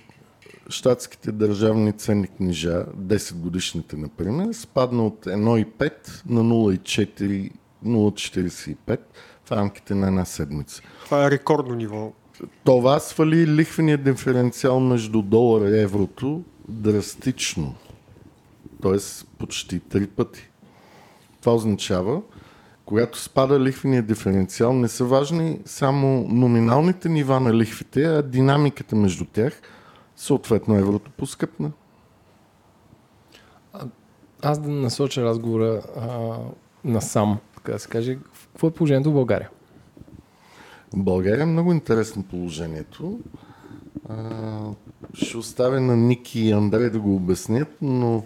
[0.68, 5.92] щатските държавни ценни книжа, 10 годишните, например, спадна от 1,5
[6.26, 7.50] на 0,4
[7.84, 8.98] 0,45
[9.44, 10.82] в рамките на една седмица.
[11.04, 12.12] Това е рекордно ниво.
[12.64, 17.74] Това свали лихвения диференциал между долара и еврото драстично.
[18.82, 20.48] Тоест почти три пъти.
[21.40, 22.22] Това означава,
[22.86, 29.24] когато спада лихвения диференциал, не са важни само номиналните нива на лихвите, а динамиката между
[29.24, 29.60] тях,
[30.16, 31.70] съответно еврото поскъпна.
[34.42, 36.36] Аз да насоча разговора а,
[36.84, 38.18] насам, така да се каже.
[38.52, 39.50] Какво е положението в България?
[40.92, 43.20] В България е много интересно положението.
[44.08, 44.58] А,
[45.14, 48.24] ще оставя на Ники и Андрей да го обяснят, но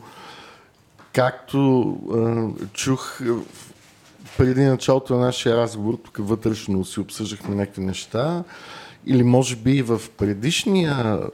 [1.12, 3.20] както а, чух
[4.40, 8.44] преди началото на нашия разговор, тук вътрешно си обсъждахме някакви неща,
[9.06, 11.30] или може би в предишния а,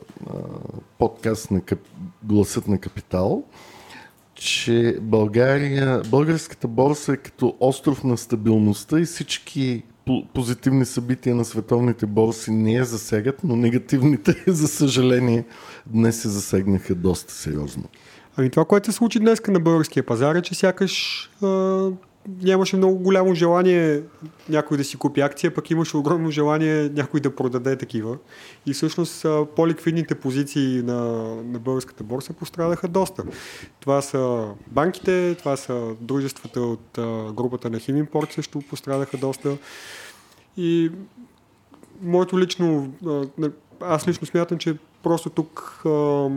[0.98, 1.78] подкаст на Кап...
[2.22, 3.42] Гласът на Капитал,
[4.34, 9.82] че България, българската борса е като остров на стабилността и всички
[10.34, 15.44] позитивни събития на световните борси не я засегат, но негативните, за съжаление,
[15.86, 17.84] днес се засегнаха доста сериозно.
[18.36, 21.30] Ами това, което се случи днес на българския пазар е, че сякаш
[22.42, 24.02] нямаше много голямо желание
[24.48, 28.16] някой да си купи акция, пък имаше огромно желание някой да продаде такива.
[28.66, 31.02] И всъщност по-ликвидните позиции на,
[31.44, 33.24] на българската борса пострадаха доста.
[33.80, 39.56] Това са банките, това са дружествата от а, групата на Химимпорт също пострадаха доста.
[40.56, 40.90] И
[42.02, 46.28] моето лично, а, аз лично смятам, че просто тук а,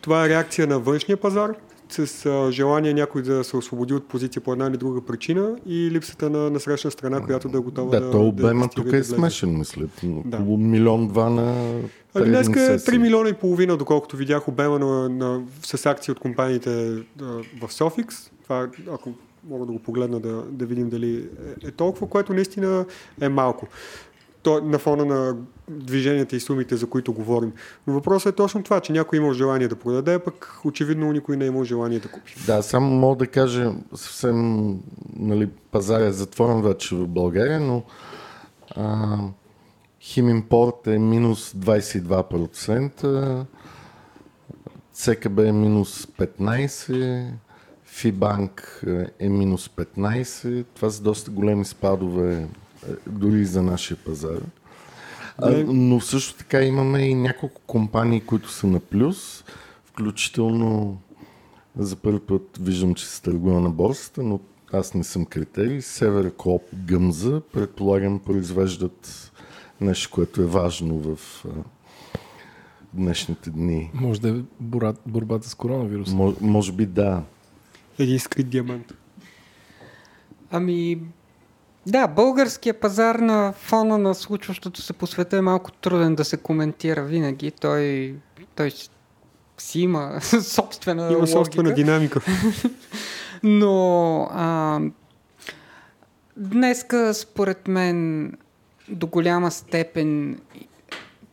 [0.00, 1.54] това е реакция на външния пазар,
[1.88, 5.90] с а, желание някой да се освободи от позиция по една или друга причина и
[5.90, 8.04] липсата на, на срещна страна, която да е готова да...
[8.04, 9.82] Да, то обема да тук е смешен, мисля.
[10.02, 10.36] Да.
[10.36, 11.74] Около милион два на
[12.14, 12.94] Ами днеска е сесии.
[12.94, 17.24] 3 милиона и половина, доколкото видях обема на, на, с акции от компаниите а,
[17.60, 18.30] в Sofix.
[18.42, 19.12] Това, ако
[19.48, 21.28] мога да го погледна да, да видим дали
[21.62, 22.86] е, е толкова, което наистина
[23.20, 23.66] е малко.
[24.46, 25.36] То, на фона на
[25.68, 27.52] движенията и сумите, за които говорим.
[27.86, 31.44] Но въпросът е точно това, че някой има желание да продаде, пък очевидно никой не
[31.44, 32.34] е имал желание да купи.
[32.46, 34.68] Да, само мога да кажа съвсем,
[35.16, 37.82] нали, пазар е затворен вече в България, но
[38.76, 39.18] а,
[40.00, 43.44] Химимпорт е минус 22%,
[44.92, 47.30] ЦКБ е минус 15%,
[47.84, 48.84] Фибанк
[49.18, 50.64] е минус 15%.
[50.74, 52.46] Това са доста големи спадове
[53.06, 54.40] дори за нашия пазар.
[55.38, 59.44] А, но също така имаме и няколко компании, които са на плюс,
[59.84, 60.98] включително
[61.78, 64.40] за първи път виждам, че се търгува на борсата, но
[64.72, 65.80] аз не съм критерий.
[65.80, 69.32] Северокоп Гъмза, предполагам, произвеждат
[69.80, 71.48] нещо, което е важно в а,
[72.94, 73.90] днешните дни.
[73.94, 74.34] Може да е
[75.06, 76.14] борбата с коронавируса.
[76.14, 77.22] Мо, може би да.
[77.98, 78.94] Един скрит диамант.
[80.50, 81.00] Ами,
[81.86, 86.36] да, българския пазар на фона на случващото се по света е малко труден да се
[86.36, 87.50] коментира винаги.
[87.50, 88.14] Той,
[88.54, 88.90] той си-
[89.74, 91.26] има собствена Има логика.
[91.26, 92.20] собствена динамика.
[93.42, 94.80] Но а,
[96.36, 98.32] днеска, според мен,
[98.88, 100.38] до голяма степен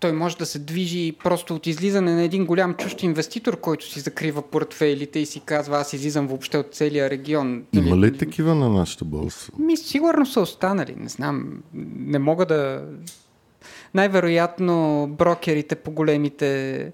[0.03, 3.99] той може да се движи просто от излизане на един голям чужд инвеститор, който си
[3.99, 7.63] закрива портфейлите и си казва, аз излизам въобще от целия регион.
[7.73, 9.51] Има ли такива на нашата борса?
[9.59, 11.63] Ми, сигурно са останали, не знам.
[11.97, 12.83] Не мога да...
[13.93, 16.91] Най-вероятно брокерите по големите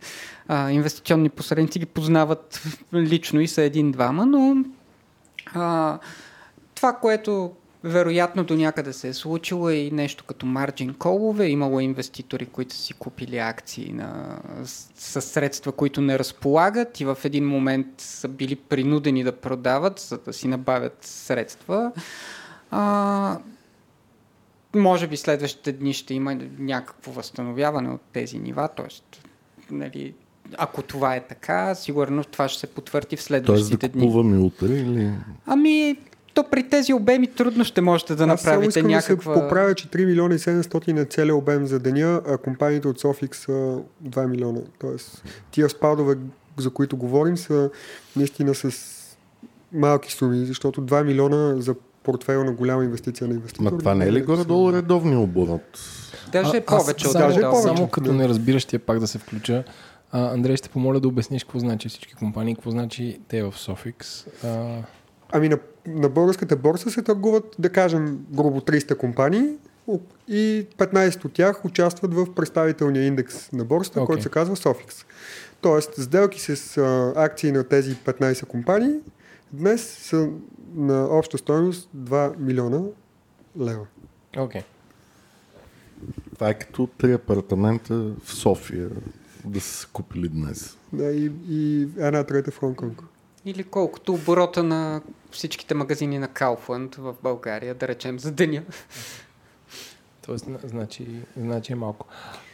[0.47, 4.65] а, инвестиционни посредници ги познават лично и са един-двама, но
[5.53, 5.99] а,
[6.75, 7.51] това, което
[7.83, 11.47] вероятно до някъде се е случило е и нещо като марджин колове.
[11.47, 14.39] Имало инвеститори, които си купили акции на,
[14.95, 20.17] с, средства, които не разполагат и в един момент са били принудени да продават, за
[20.17, 21.91] да си набавят средства.
[22.71, 23.39] А,
[24.75, 28.87] може би следващите дни ще има някакво възстановяване от тези нива, т.е.
[29.71, 30.13] Нали,
[30.57, 34.01] ако това е така, сигурно това ще се потвърди в Тоест следващите да дни.
[34.01, 35.11] купуваме утре или...
[35.45, 35.97] Ами,
[36.43, 39.33] то при тези обеми трудно ще можете да Аз само направите искам някаква...
[39.33, 42.87] да се поправя, че 3 милиона и 700 е целият обем за деня, а компаниите
[42.87, 44.59] от Sofix са 2 милиона.
[44.79, 46.15] Тоест, тия спадове,
[46.57, 47.69] за които говорим, са
[48.15, 48.71] наистина с
[49.73, 53.71] малки суми, защото 2 милиона за портфейл на голяма инвестиция на инвеститор.
[53.71, 55.79] Ма това не е ли горе-долу редовния оборот?
[56.31, 57.75] Даже е аз повече от само, даже е повече.
[57.75, 59.63] Само като не разбираш тия пак да се включа.
[60.11, 64.27] А, Андрей, ще помоля да обясниш какво значи всички компании, какво значи те в Sofix.
[64.43, 64.83] А,
[65.31, 65.57] Ами на,
[65.87, 69.55] на българската борса се търгуват, да кажем, грубо 300 компании
[70.27, 74.05] и 15 от тях участват в представителния индекс на борсата, okay.
[74.05, 75.05] който се казва Sofix.
[75.61, 78.95] Тоест, сделки с а, акции на тези 15 компании
[79.53, 80.29] Днес са
[80.75, 82.81] на обща стоеност 2 милиона
[83.59, 83.85] лева.
[84.37, 84.61] Окей.
[84.61, 84.63] Okay.
[86.33, 88.89] Това е като три апартамента в София
[89.45, 90.77] да са купили днес.
[90.93, 93.03] Да, и, и една трета в Хонконг.
[93.45, 98.63] Или колкото оборота на всичките магазини на Kaufland в България, да речем, за деня.
[100.25, 102.05] Тоест, значи, значи е малко.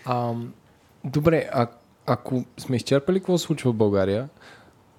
[0.05, 0.33] А,
[1.03, 1.67] добре, а,
[2.05, 4.29] ако сме изчерпали какво се случва в България,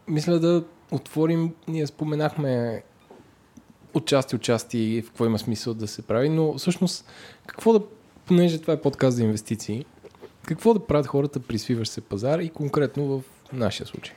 [0.09, 2.83] мисля да отворим, ние споменахме
[3.95, 7.07] отчасти, отчасти в какво има смисъл да се прави, но всъщност
[7.47, 7.83] какво да,
[8.27, 9.85] понеже това е подкаст за инвестиции,
[10.47, 13.23] какво да правят хората при свиващ се пазар и конкретно в
[13.53, 14.15] нашия случай?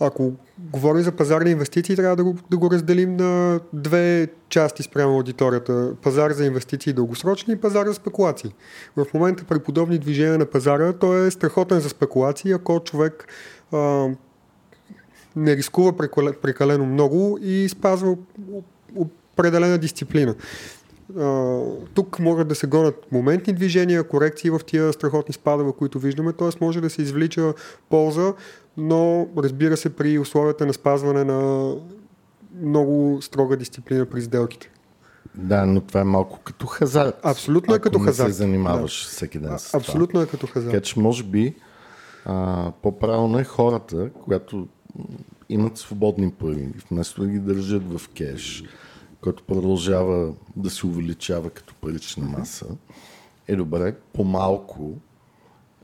[0.00, 5.14] Ако говорим за пазарни инвестиции, трябва да го, да го разделим на две части спрямо
[5.14, 5.92] аудиторията.
[6.02, 8.54] Пазар за инвестиции дългосрочни и пазар за спекулации.
[8.96, 13.26] В момента при подобни движения на пазара той е страхотен за спекулации, ако човек
[13.72, 14.08] а,
[15.36, 15.92] не рискува
[16.42, 18.16] прекалено много и спазва
[18.96, 20.34] определена дисциплина.
[21.94, 26.48] Тук могат да се гонят моментни движения, корекции в тия страхотни спадове, които виждаме, т.е.
[26.60, 27.54] може да се извлича
[27.90, 28.32] полза,
[28.76, 31.72] но разбира се при условията на спазване на
[32.62, 34.70] много строга дисциплина при сделките.
[35.34, 37.20] Да, но това е малко като хазарт.
[37.22, 38.28] Абсолютно е като не хазарт.
[38.28, 39.10] се занимаваш да.
[39.10, 39.78] всеки ден с това.
[39.78, 40.70] Абсолютно е като хазарт.
[40.70, 41.54] Така че може би
[42.24, 44.68] а, по-правилно е хората, когато
[45.48, 48.64] имат свободни пари, вместо да ги държат в кеш,
[49.24, 52.66] който продължава да се увеличава като парична маса,
[53.48, 54.92] е добре по-малко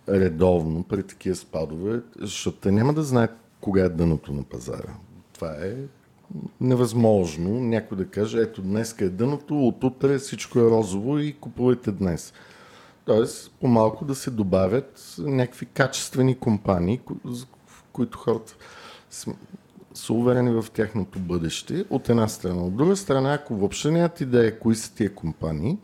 [0.09, 3.31] редовно при такива спадове, защото те няма да знаят
[3.61, 4.95] кога е дъното на пазара.
[5.33, 5.75] Това е
[6.61, 11.93] невъзможно някой да каже, ето днес е дъното, от утре всичко е розово и купувайте
[11.93, 12.33] днес.
[13.05, 17.01] Тоест, по-малко да се добавят някакви качествени компании,
[17.93, 18.57] които хората
[19.95, 22.63] са уверени в тяхното бъдеще, от една страна.
[22.63, 25.79] От друга страна, ако въобще нямат идея кои са тия компании,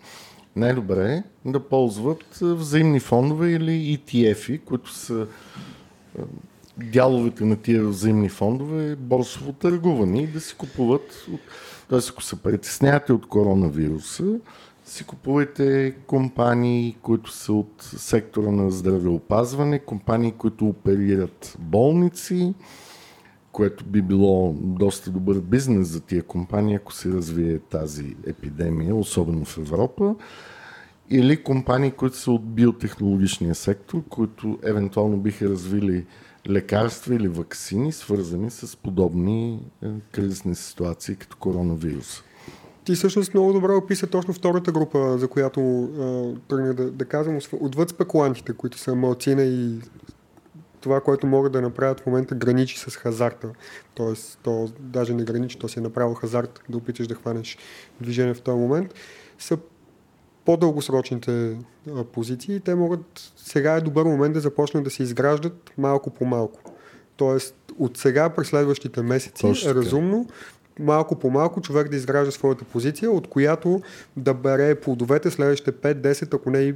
[0.57, 5.27] най-добре е да ползват взаимни фондове или ETF-и, които са
[6.77, 11.27] дяловете на тия взаимни фондове борсово търгувани и да си купуват.
[11.89, 11.99] Т.е.
[12.11, 14.25] ако се притеснявате от коронавируса,
[14.85, 22.55] си купувайте компании, които са от сектора на здравеопазване, компании, които оперират болници,
[23.57, 29.45] което би било доста добър бизнес за тия компании, ако се развие тази епидемия, особено
[29.45, 30.15] в Европа,
[31.11, 36.07] или компании, които са от биотехнологичния сектор, които евентуално биха развили
[36.49, 42.23] лекарства или вакцини, свързани с подобни е, кризисни ситуации, като коронавирус.
[42.85, 45.61] Ти всъщност много добре описа точно втората група, за която
[46.49, 49.81] тръгнах да, да казвам, отвъд спекулантите, които са малцина и
[50.81, 53.49] това, което могат да направят в момента, граничи с хазарта.
[53.95, 57.59] Тоест, то даже не граничи, то си е направил хазарт да опиташ да хванеш
[58.01, 58.95] движение в този момент,
[59.39, 59.59] са
[60.45, 61.59] по-дългосрочните
[61.91, 62.61] а, позиции.
[62.61, 66.61] Те могат, сега е добър момент да започнат да се изграждат малко по малко.
[67.17, 70.27] Тоест, от сега през следващите месеци Точно е разумно
[70.79, 73.81] малко по малко човек да изгражда своята позиция, от която
[74.17, 76.75] да бере плодовете следващите 5-10, ако не и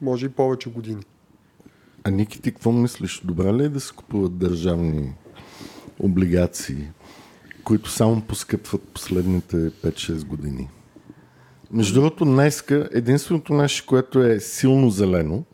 [0.00, 1.02] може и повече години.
[2.04, 3.22] А Ники, ти какво мислиш?
[3.24, 5.12] Добре ли е да се купуват държавни
[5.98, 6.88] облигации,
[7.64, 10.68] които само поскъпват последните 5-6 години?
[11.70, 15.44] Между другото, днеска единственото нещо, което е силно зелено,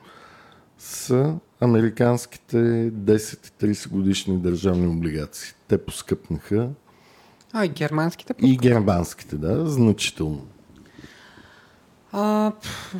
[0.78, 2.56] са американските
[2.92, 5.54] 10 30 годишни държавни облигации.
[5.68, 6.68] Те поскъпнаха.
[7.52, 8.34] А, и германските?
[8.42, 10.46] И германските, да, значително.
[12.12, 12.52] А,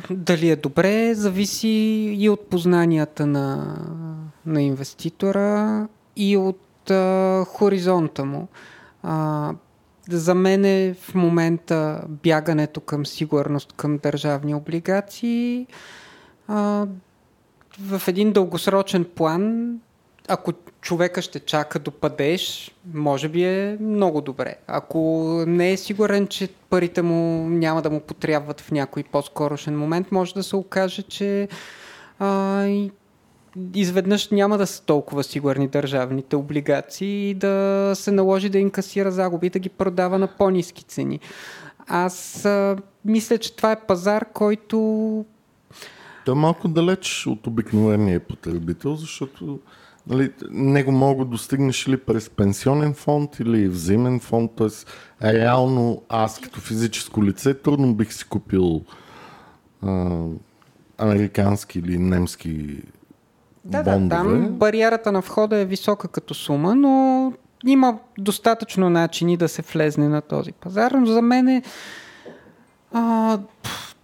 [0.09, 1.67] дали е добре, зависи
[2.19, 3.75] и от познанията на,
[4.45, 8.47] на инвеститора и от а, хоризонта му.
[9.03, 9.51] А,
[10.09, 15.67] за мен е в момента бягането към сигурност към държавни облигации.
[16.47, 16.87] А,
[17.79, 19.73] в един дългосрочен план,
[20.29, 24.55] ако човека ще чака до падеж, може би е много добре.
[24.67, 24.99] Ако
[25.47, 30.33] не е сигурен, че парите му няма да му потребват в някой по-скорошен момент, може
[30.33, 31.47] да се окаже, че
[32.19, 32.65] а,
[33.73, 39.47] изведнъж няма да са толкова сигурни държавните облигации и да се наложи да инкасира загуби
[39.47, 41.19] и да ги продава на по-низки цени.
[41.87, 45.25] Аз а, мисля, че това е пазар, който.
[46.25, 49.59] Той е малко далеч от обикновения потребител, защото
[50.07, 55.33] нали, него мога да достигнеш ли през пенсионен фонд или взаимен фонд, т.е.
[55.33, 58.81] реално аз като физическо лице трудно бих си купил
[59.83, 60.19] а,
[60.97, 62.81] американски или немски
[63.65, 64.07] да, бондове.
[64.07, 67.33] Да, там бариерата на входа е висока като сума, но
[67.65, 71.63] има достатъчно начини да се влезне на този пазар, но за мен е
[72.93, 73.39] а,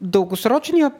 [0.01, 0.93] дългосрочният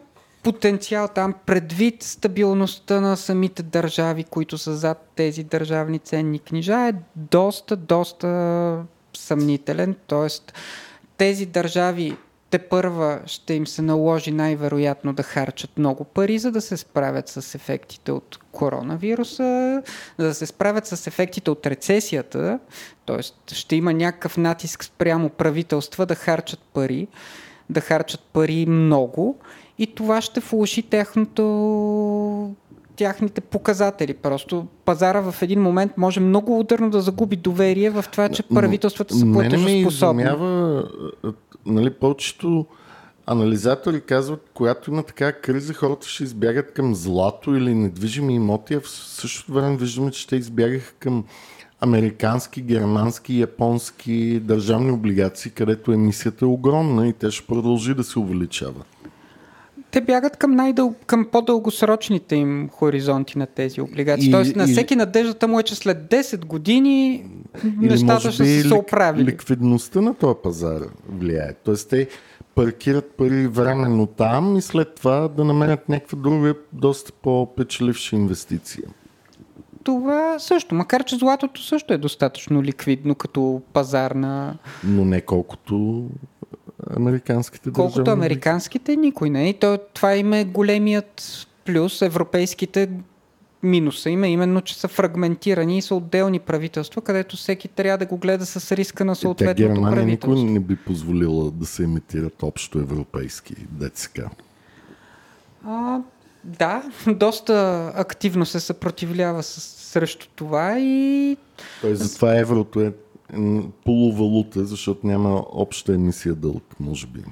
[0.46, 6.94] потенциал там, предвид стабилността на самите държави, които са зад тези държавни ценни книжа, е
[7.16, 8.84] доста, доста
[9.14, 9.96] съмнителен.
[10.08, 10.54] Тоест,
[11.18, 12.18] тези държави
[12.50, 17.28] те първа ще им се наложи най-вероятно да харчат много пари, за да се справят
[17.28, 19.82] с ефектите от коронавируса,
[20.18, 22.60] за да се справят с ефектите от рецесията,
[23.06, 23.54] т.е.
[23.56, 27.08] ще има някакъв натиск спрямо правителства да харчат пари,
[27.70, 29.40] да харчат пари много
[29.78, 32.56] и това ще влуши техното
[32.96, 34.14] тяхните показатели.
[34.14, 39.16] Просто пазара в един момент може много ударно да загуби доверие в това, че правителствата
[39.16, 40.24] са платежоспособни.
[40.24, 40.84] Мене
[41.66, 42.66] нали, повечето
[43.26, 48.80] анализатори казват, когато има така криза, хората ще избягат към злато или недвижими имоти, а
[48.80, 51.24] в същото време виждаме, че те избягаха към
[51.82, 58.20] американски, германски, японски държавни облигации, където емисията е огромна и те ще продължи да се
[58.20, 58.84] увеличава.
[59.96, 60.94] Те бягат към, най-дъл...
[61.06, 64.30] към по-дългосрочните им хоризонти на тези облигации.
[64.30, 67.26] И, Тоест на всеки надеждата му е, че след 10 години
[67.78, 69.26] нещата ще се оправили.
[69.26, 71.54] Ликвидността на този пазар влияе.
[71.64, 72.08] Тоест те
[72.56, 78.88] паркират пари временно там и след това да намерят някаква друга доста по-печеливша инвестиция.
[79.84, 84.58] Това също, макар че златото също е достатъчно ликвидно като пазар на...
[84.84, 86.06] Но не колкото
[86.98, 87.94] американските държави.
[87.94, 89.50] Колкото американските, никой не.
[89.50, 92.02] И то, това им е големият плюс.
[92.02, 92.90] Европейските
[93.64, 98.18] минуса има именно, че са фрагментирани и са отделни правителства, където всеки трябва да го
[98.18, 100.32] гледа с риска на съответното Те, Германия правителство.
[100.32, 104.20] никой не би позволила да се имитират общо европейски ДЦК.
[105.66, 106.00] А,
[106.44, 111.38] да, доста активно се съпротивлява с, срещу това и...
[111.82, 112.94] Той затова еврото е
[113.86, 117.24] полувалута, защото няма обща емисия дълг, може би.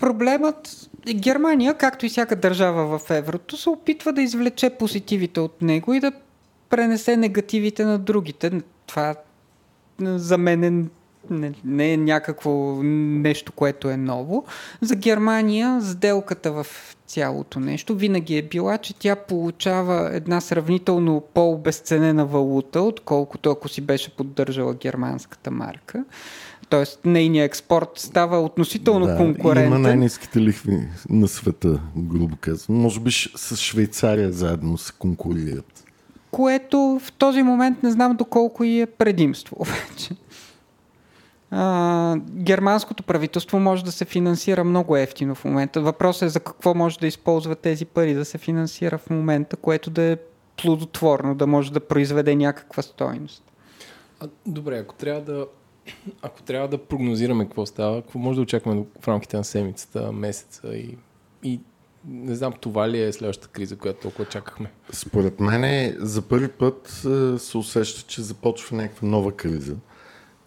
[0.00, 5.62] Проблемът е Германия, както и всяка държава в еврото, се опитва да извлече позитивите от
[5.62, 6.12] него и да
[6.70, 8.62] пренесе негативите на другите.
[8.86, 9.14] Това
[10.00, 10.88] за мен е
[11.30, 14.44] не, не е някакво нещо, което е ново.
[14.80, 16.66] За Германия сделката в
[17.06, 23.80] цялото нещо винаги е била, че тя получава една сравнително по-обесценена валута, отколкото ако си
[23.80, 26.04] беше поддържала германската марка.
[26.68, 29.66] Тоест, нейният експорт става относително да, конкурентен.
[29.66, 32.78] Има най-низките лихви на света, грубо казвам.
[32.78, 35.84] Може би с Швейцария заедно се конкурират.
[36.30, 39.56] Което в този момент не знам доколко и е предимство
[39.90, 40.10] вече
[41.50, 45.80] а, германското правителство може да се финансира много ефтино в момента.
[45.80, 49.90] Въпросът е за какво може да използва тези пари да се финансира в момента, което
[49.90, 50.16] да е
[50.62, 53.42] плодотворно, да може да произведе някаква стойност.
[54.20, 55.46] А, добре, ако трябва да
[56.22, 60.68] ако трябва да прогнозираме какво става, какво може да очакваме в рамките на седмицата, месеца
[60.68, 60.96] и,
[61.42, 61.60] и
[62.08, 64.72] не знам, това ли е следващата криза, която толкова чакахме?
[64.92, 66.88] Според мен за първи път
[67.38, 69.76] се усеща, че започва някаква нова криза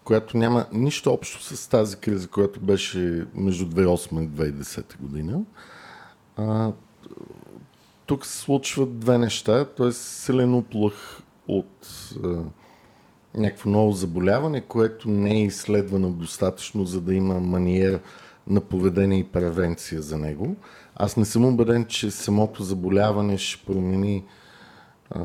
[0.04, 5.40] която няма нищо общо с тази криза, която беше между 2008 и 2010 година.
[6.36, 6.72] А,
[8.06, 9.92] тук се случват две неща, т.е.
[9.92, 11.88] силен уплах от
[12.24, 12.38] а,
[13.34, 18.00] някакво ново заболяване, което не е изследвано достатъчно, за да има маниер
[18.46, 20.56] на поведение и превенция за него.
[20.96, 24.24] Аз не съм убеден, че самото заболяване ще промени
[25.10, 25.20] а,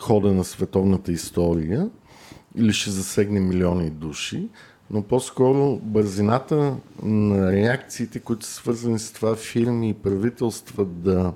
[0.00, 1.90] хода на световната история,
[2.56, 4.48] или ще засегне милиони души,
[4.90, 11.32] но по-скоро бързината на реакциите, които са свързани с това фирми и правителства да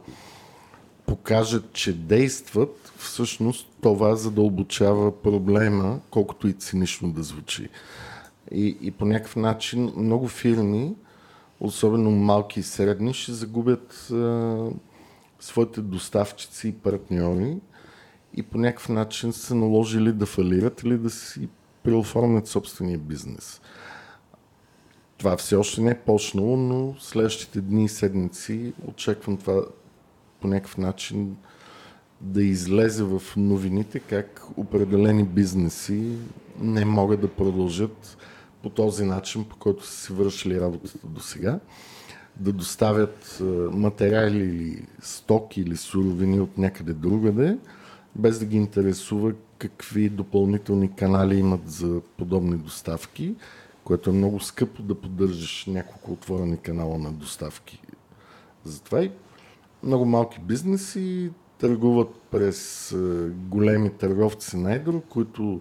[1.07, 7.69] покажат, че действат, всъщност това задълбочава проблема, колкото и цинично да звучи.
[8.51, 10.95] И, и по някакъв начин много фирми,
[11.61, 14.57] особено малки и средни, ще загубят а,
[15.41, 17.57] своите доставчици и партньори,
[18.37, 21.49] и по някакъв начин са наложили да фалират или да си
[21.83, 23.61] преоформят собствения бизнес.
[25.19, 29.63] Това все още не е почнало, но следващите дни и седмици очаквам това
[30.41, 31.37] по някакъв начин
[32.21, 36.19] да излезе в новините как определени бизнеси
[36.61, 38.17] не могат да продължат
[38.63, 41.61] по този начин, по който са си вършили работата до сега,
[42.37, 47.59] да доставят материали или стоки или суровини от някъде другаде,
[48.17, 53.35] без да ги интересува какви допълнителни канали имат за подобни доставки,
[53.85, 57.81] което е много скъпо да поддържаш няколко отворени канала на доставки.
[58.65, 59.11] Затова и
[59.83, 62.97] много малки бизнеси търгуват през е,
[63.29, 65.61] големи търговци на едро, които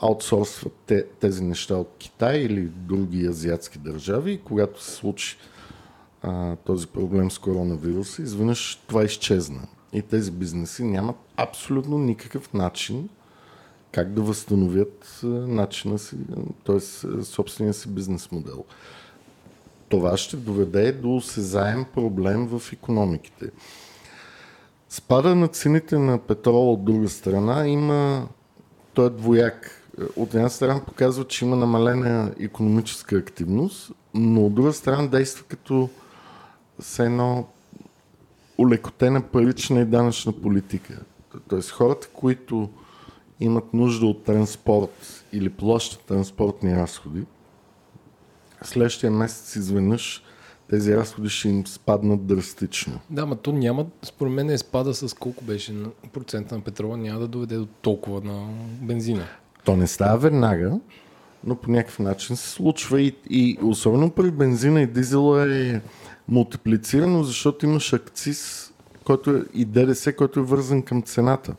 [0.00, 5.36] аутсорсват те, тези неща от Китай или други азиатски държави и когато се случи
[6.22, 9.62] а, този проблем с коронавируса, изведнъж това изчезна.
[9.94, 13.08] И тези бизнеси нямат абсолютно никакъв начин
[13.92, 16.16] как да възстановят а, начина си,
[16.64, 16.80] т.е.
[17.24, 18.64] собствения си бизнес модел.
[19.88, 23.50] Това ще доведе до осезаем проблем в економиките.
[24.88, 28.28] Спада на цените на петрола от друга страна има
[28.94, 29.80] той е двояк.
[30.16, 35.88] От една страна показва, че има намалена економическа активност, но от друга страна действа като
[36.80, 37.46] с едно
[38.58, 41.00] улекотена парична и данъчна политика.
[41.48, 42.70] Тоест хората, които
[43.40, 47.22] имат нужда от транспорт или плащат транспортни разходи,
[48.62, 50.22] следващия месец изведнъж
[50.70, 53.00] тези разходи ще им спаднат драстично.
[53.10, 56.96] Да, но то няма, според мен е спада с колко беше на процента на петрола,
[56.96, 58.48] няма да доведе до толкова на
[58.82, 59.26] бензина.
[59.64, 60.78] То не става веднага,
[61.44, 65.80] но по някакъв начин се случва и, и особено при бензина и дизела е
[66.28, 68.70] мултиплицирано, защото имаш акциз
[69.04, 71.54] който е, и ДДС, който е вързан към цената.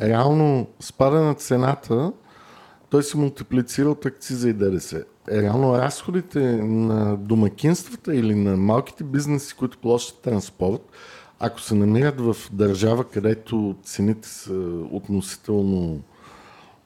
[0.00, 2.12] Реално спада на цената,
[2.90, 5.04] той се мултиплицира от акциза и ДДС.
[5.30, 10.82] Е, реално разходите на домакинствата или на малките бизнеси, които плащат транспорт,
[11.40, 14.52] ако се намират в държава, където цените са
[14.90, 16.00] относително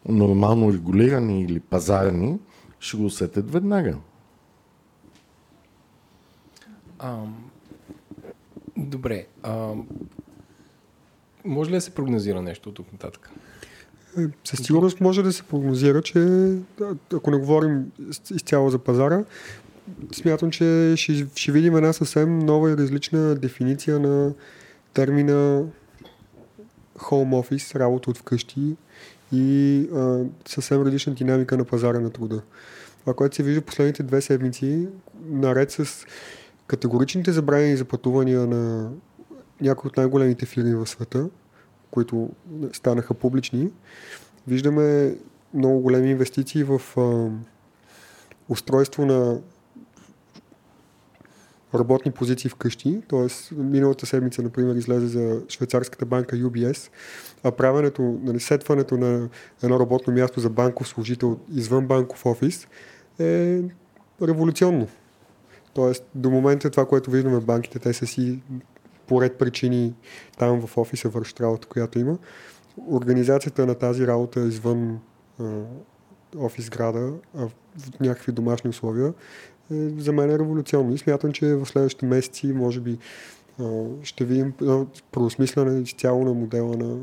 [0.09, 2.39] нормално регулирани или пазарни,
[2.81, 3.97] ще го усетят веднага.
[6.99, 7.17] А,
[8.77, 9.27] добре.
[9.43, 9.73] А,
[11.45, 13.31] може ли да се прогнозира нещо от тук нататък?
[14.19, 16.19] Е, със сигурност може да се прогнозира, че
[17.15, 17.93] ако не говорим
[18.31, 19.25] изцяло за пазара,
[20.13, 24.35] смятам, че ще, ще видим една съвсем нова и различна дефиниция на
[24.95, 25.65] термина
[26.99, 28.77] home office, работа от вкъщи
[29.33, 32.43] и а, съвсем различна динамика на пазара на труда.
[33.01, 34.89] Това, което се вижда последните две седмици,
[35.29, 36.07] наред с
[36.67, 38.91] категоричните забрани за пътувания на
[39.61, 41.29] някои от най-големите фирми в света,
[41.91, 42.31] които
[42.73, 43.71] станаха публични,
[44.49, 45.17] виждаме
[45.55, 47.31] много големи инвестиции в а,
[48.49, 49.41] устройство на
[51.75, 53.03] работни позиции вкъщи.
[53.09, 56.91] Тоест, миналата седмица, например, излезе за швейцарската банка UBS,
[57.45, 59.29] а правенето, нали, сетването на
[59.63, 62.69] едно работно място за банков служител извън банков офис
[63.19, 63.61] е
[64.23, 64.89] революционно.
[65.77, 68.43] Тоест, до момента това, което виждаме в банките, те са си
[69.07, 69.95] поред причини
[70.39, 72.19] там в офиса вършат работа, която има.
[72.89, 74.99] Организацията на тази работа извън
[75.41, 75.45] а,
[76.39, 77.51] офис града, а в
[78.01, 79.15] някакви домашни условия,
[79.73, 80.95] е, за мен е революционно.
[80.95, 82.99] И смятам, че в следващите месеци, може би,
[83.61, 84.53] а, ще видим
[85.13, 86.99] проосмисляне цяло на модела на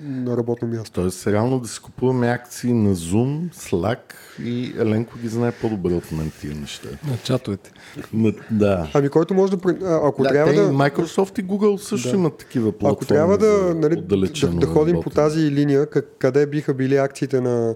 [0.00, 0.90] на работно място.
[1.00, 3.98] Тоест, реално да си купуваме акции на Zoom, Slack
[4.42, 6.88] и Еленко ги знае по-добре от мен тия неща.
[7.10, 7.72] На чатовете.
[8.12, 8.90] На, да.
[8.94, 9.74] Ами който може да...
[10.04, 10.68] Ако да, трябва те да...
[10.68, 12.16] Microsoft и Google също да.
[12.16, 12.96] имат такива платформи.
[12.96, 14.16] Ако трябва да, нали, да,
[14.50, 15.04] да ходим работа.
[15.04, 15.86] по тази линия,
[16.18, 17.74] къде биха били акциите на...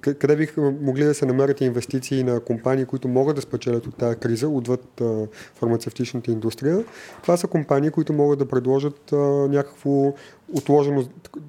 [0.00, 4.16] Къде биха могли да се намерят инвестиции на компании, които могат да спечелят от тази
[4.16, 6.84] криза, отвъд а, фармацевтичната индустрия,
[7.22, 9.16] това са компании, които могат да предложат а,
[9.48, 10.14] някакво
[10.52, 11.04] отложено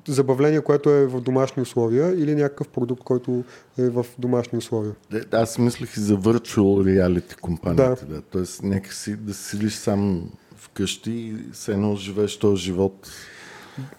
[0.08, 3.44] забавление, което е в домашни условия или някакъв продукт, който
[3.78, 4.96] е в домашни условия.
[5.12, 8.06] Да, аз мислех и за virtual reality компанията.
[8.06, 8.16] Да.
[8.16, 8.22] да.
[8.22, 13.12] Тоест някакси да седиш сам вкъщи и се едно живееш този живот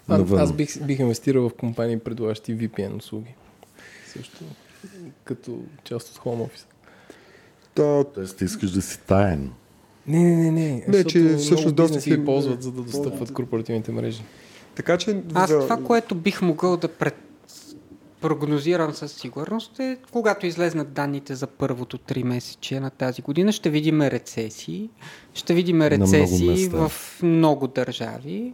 [0.07, 0.39] а, навън.
[0.39, 3.35] Аз бих, бих инвестирал в компании, предлагащи VPN услуги.
[4.13, 4.43] Също
[5.23, 6.65] като част от home office.
[7.75, 8.03] Да.
[8.13, 9.51] Тоест ти искаш да си таен.
[10.07, 10.85] Не, не, не, не.
[10.87, 14.23] Не, че всъщност доста си ползват, за да достъпват корпоративните мрежи.
[14.77, 15.21] Така че...
[15.33, 15.59] Аз за...
[15.59, 17.15] това, което бих могъл да пред...
[18.21, 23.69] прогнозирам със сигурност е, когато излезнат данните за първото три месече на тази година, ще
[23.69, 24.89] видим рецесии.
[25.33, 28.53] Ще видим рецесии много в много държави.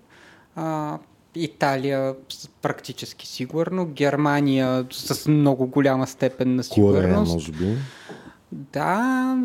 [0.55, 0.97] А,
[1.36, 2.15] Италия
[2.61, 7.01] практически сигурно, Германия с много голяма степен на сигурност.
[7.01, 7.78] Корея, може би.
[8.51, 9.38] Да,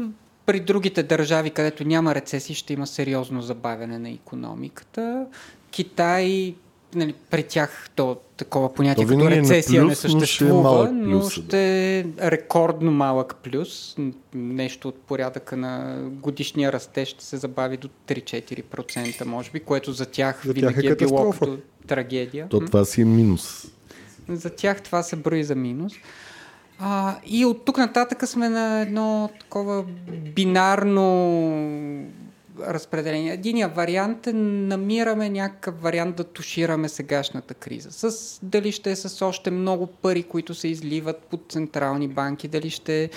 [0.47, 5.27] при другите държави, където няма рецесии, ще има сериозно забавяне на економиката.
[5.71, 6.55] Китай
[6.95, 11.11] нали, при тях то такова понятие то като рецесия плюс, не съществува, но ще, е,
[11.11, 13.97] плюс, но ще е рекордно малък плюс.
[14.35, 20.07] Нещо от порядъка на годишния растеж ще се забави до 3-4%, може би, което за
[20.07, 22.49] тях за винаги тях е, е било като трагедия.
[22.49, 23.67] То това си е минус.
[24.29, 25.93] За тях това се брои за минус.
[26.79, 29.85] А, и от тук нататък сме на едно такова
[30.35, 31.05] бинарно
[32.67, 33.33] разпределение.
[33.33, 38.11] Единия вариант е намираме някакъв вариант да тушираме сегашната криза.
[38.11, 42.71] С, дали ще е с още много пари, които се изливат под централни банки, дали
[42.71, 43.11] ще е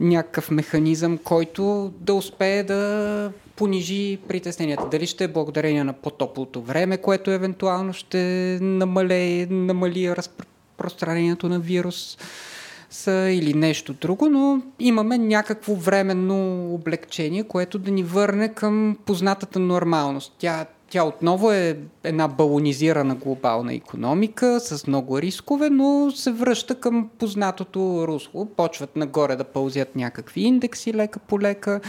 [0.00, 4.88] някакъв механизъм, който да успее да понижи притесненията.
[4.90, 8.18] Дали ще е благодарение на по-топлото време, което евентуално ще
[8.60, 12.18] намали, намали разпространението на вирус
[12.94, 19.58] са или нещо друго, но имаме някакво временно облегчение, което да ни върне към познатата
[19.58, 20.32] нормалност.
[20.38, 27.08] Тя, тя отново е една балонизирана глобална економика с много рискове, но се връща към
[27.18, 28.46] познатото русло.
[28.46, 31.80] Почват нагоре да пълзят някакви индекси лека по лека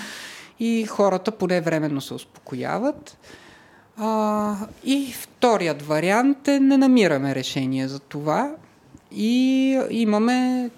[0.59, 3.17] и хората поне временно се успокояват.
[3.97, 8.51] А, и вторият вариант е не намираме решение за това
[9.11, 10.69] и имаме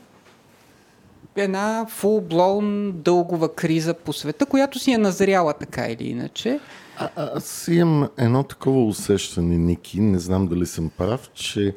[1.38, 6.60] една full-blown дългова криза по света, която си е назряла така или иначе.
[6.98, 11.76] А, аз имам едно такова усещане, Ники, не знам дали съм прав, че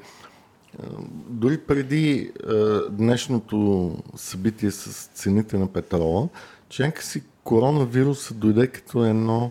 [0.78, 0.86] а,
[1.28, 6.28] дори преди а, днешното събитие с цените на петрола,
[6.68, 9.50] че някакси коронавируса дойде като едно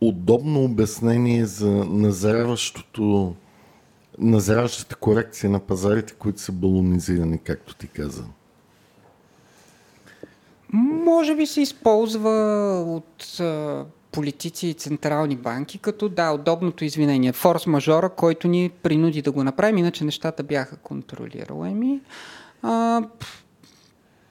[0.00, 3.34] удобно обяснение за назряващото
[4.18, 8.24] назряващата корекция на пазарите, които са балонизирани, както ти каза.
[11.04, 12.30] Може би се използва
[12.88, 17.32] от а, политици и централни банки, като да, удобното извинение.
[17.32, 22.00] Форс-мажора, който ни принуди да го направим, иначе нещата бяха контролируеми.
[22.62, 23.02] А,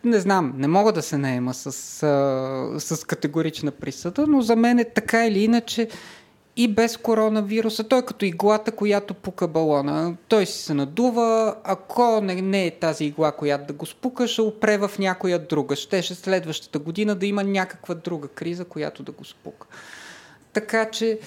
[0.03, 1.67] не знам, не мога да се наема с,
[2.03, 5.89] а, с категорична присъда, но за мен е така или иначе
[6.57, 7.83] и без коронавируса.
[7.83, 10.15] Той е като иглата, която пука балона.
[10.27, 11.55] Той си се надува.
[11.63, 15.75] Ако не, не е тази игла, която да го спука, ще опре в някоя друга.
[15.75, 19.67] Щеше следващата година да има някаква друга криза, която да го спука.
[20.53, 21.19] Така че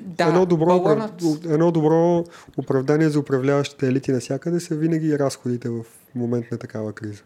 [0.00, 1.22] да, едно, добро, балонът...
[1.44, 2.24] едно добро
[2.56, 5.84] оправдание за управляващите елити навсякъде са винаги разходите в
[6.14, 7.22] момент на такава криза.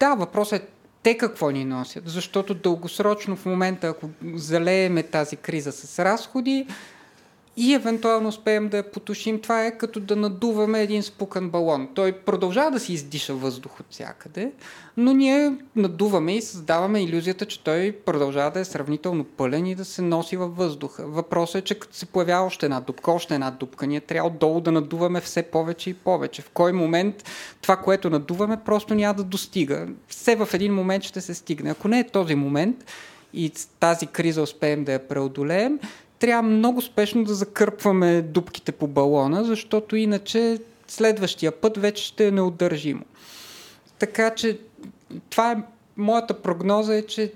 [0.00, 0.66] Да, въпросът е
[1.04, 2.04] те какво ни носят.
[2.06, 6.66] Защото дългосрочно в момента, ако залееме тази криза с разходи
[7.56, 11.88] и евентуално успеем да я потушим, това е като да надуваме един спукан балон.
[11.94, 14.52] Той продължава да си издиша въздух от всякъде,
[14.96, 19.84] но ние надуваме и създаваме иллюзията, че той продължава да е сравнително пълен и да
[19.84, 21.06] се носи във въздуха.
[21.06, 24.60] Въпросът е, че като се появява още една дупка, още една дупка, ние трябва отдолу
[24.60, 26.42] да надуваме все повече и повече.
[26.42, 27.24] В кой момент
[27.62, 29.86] това, което надуваме, просто няма да достига.
[30.08, 31.70] Все в един момент ще се стигне.
[31.70, 32.84] Ако не е този момент
[33.34, 35.78] и тази криза успеем да я преодолеем,
[36.18, 40.58] трябва много спешно да закърпваме дупките по балона, защото иначе
[40.88, 43.04] следващия път вече ще е неудържимо.
[43.98, 44.58] Така че
[45.30, 45.62] това е
[45.96, 47.32] моята прогноза е, че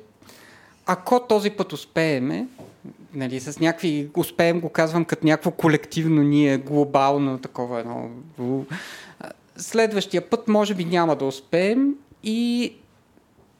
[0.86, 2.46] ако този път успееме,
[3.14, 8.10] нали, с някакви, успеем го казвам като някакво колективно ние, глобално такова едно,
[9.56, 12.72] следващия път може би няма да успеем и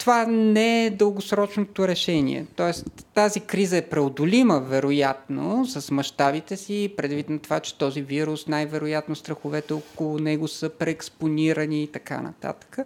[0.09, 2.47] това не е дългосрочното решение.
[2.57, 8.47] Тоест тази криза е преодолима, вероятно, с мащабите си, предвид на това, че този вирус,
[8.47, 12.79] най-вероятно страховете около него са преекспонирани и така нататък.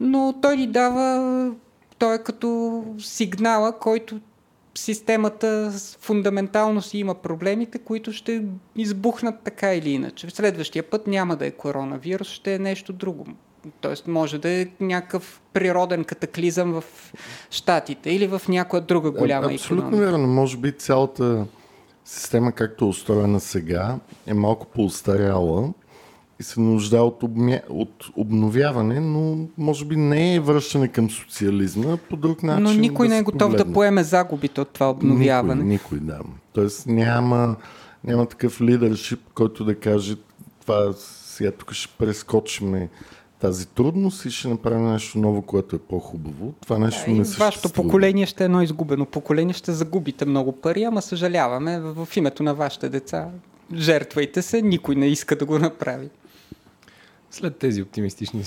[0.00, 1.52] Но той ни дава,
[1.98, 4.20] той е като сигнала, който
[4.74, 8.44] системата фундаментално си има проблемите, които ще
[8.76, 10.30] избухнат така или иначе.
[10.30, 13.26] Следващия път няма да е коронавирус, ще е нещо друго.
[13.80, 16.84] Тоест може да е някакъв природен катаклизъм в
[17.50, 20.10] Штатите или в някоя друга голяма Абсолютно економика.
[20.10, 20.26] верно.
[20.26, 21.46] Може би цялата
[22.04, 25.72] система, както е устроена сега, е малко поустаряла
[26.40, 27.60] и се нуждае от, обмя...
[27.68, 32.64] от обновяване, но може би не е връщане към социализма по друг начин.
[32.64, 33.64] Но никой да не е готов погледне.
[33.64, 35.64] да поеме загубите от това обновяване.
[35.64, 36.20] Никой, никой да.
[36.52, 37.56] Тоест няма,
[38.04, 40.16] няма такъв лидершип, който да каже
[40.60, 40.92] това
[41.36, 42.88] сега тук ще прескочиме
[43.40, 46.54] тази трудност и ще направим нещо ново, което е по-хубаво.
[46.62, 50.52] Това нещо да, не се Вашето поколение ще е едно изгубено поколение, ще загубите много
[50.52, 53.30] пари, ама съжаляваме, в името на вашите деца
[53.74, 56.08] жертвайте се, никой не иска да го направи.
[57.30, 58.44] След тези оптимистични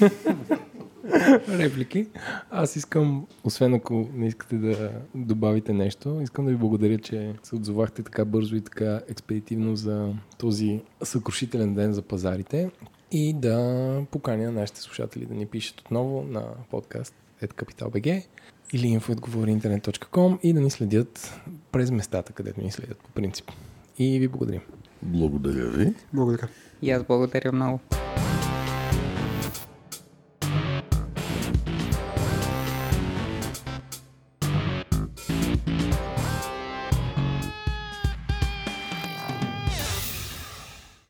[1.48, 2.06] реплики,
[2.50, 7.54] аз искам, освен ако не искате да добавите нещо, искам да ви благодаря, че се
[7.54, 12.70] отзовахте така бързо и така експедитивно за този съкрушителен ден за пазарите
[13.14, 18.24] и да поканя нашите слушатели да ни пишат отново на подкаст capital.bg
[18.72, 21.40] или info.говориinternet.com и да ни следят
[21.72, 23.50] през местата, където ни следят по принцип.
[23.98, 24.60] И ви благодарим.
[25.02, 25.94] Благодаря ви.
[26.12, 26.48] Благодаря.
[26.82, 27.80] И аз благодаря много.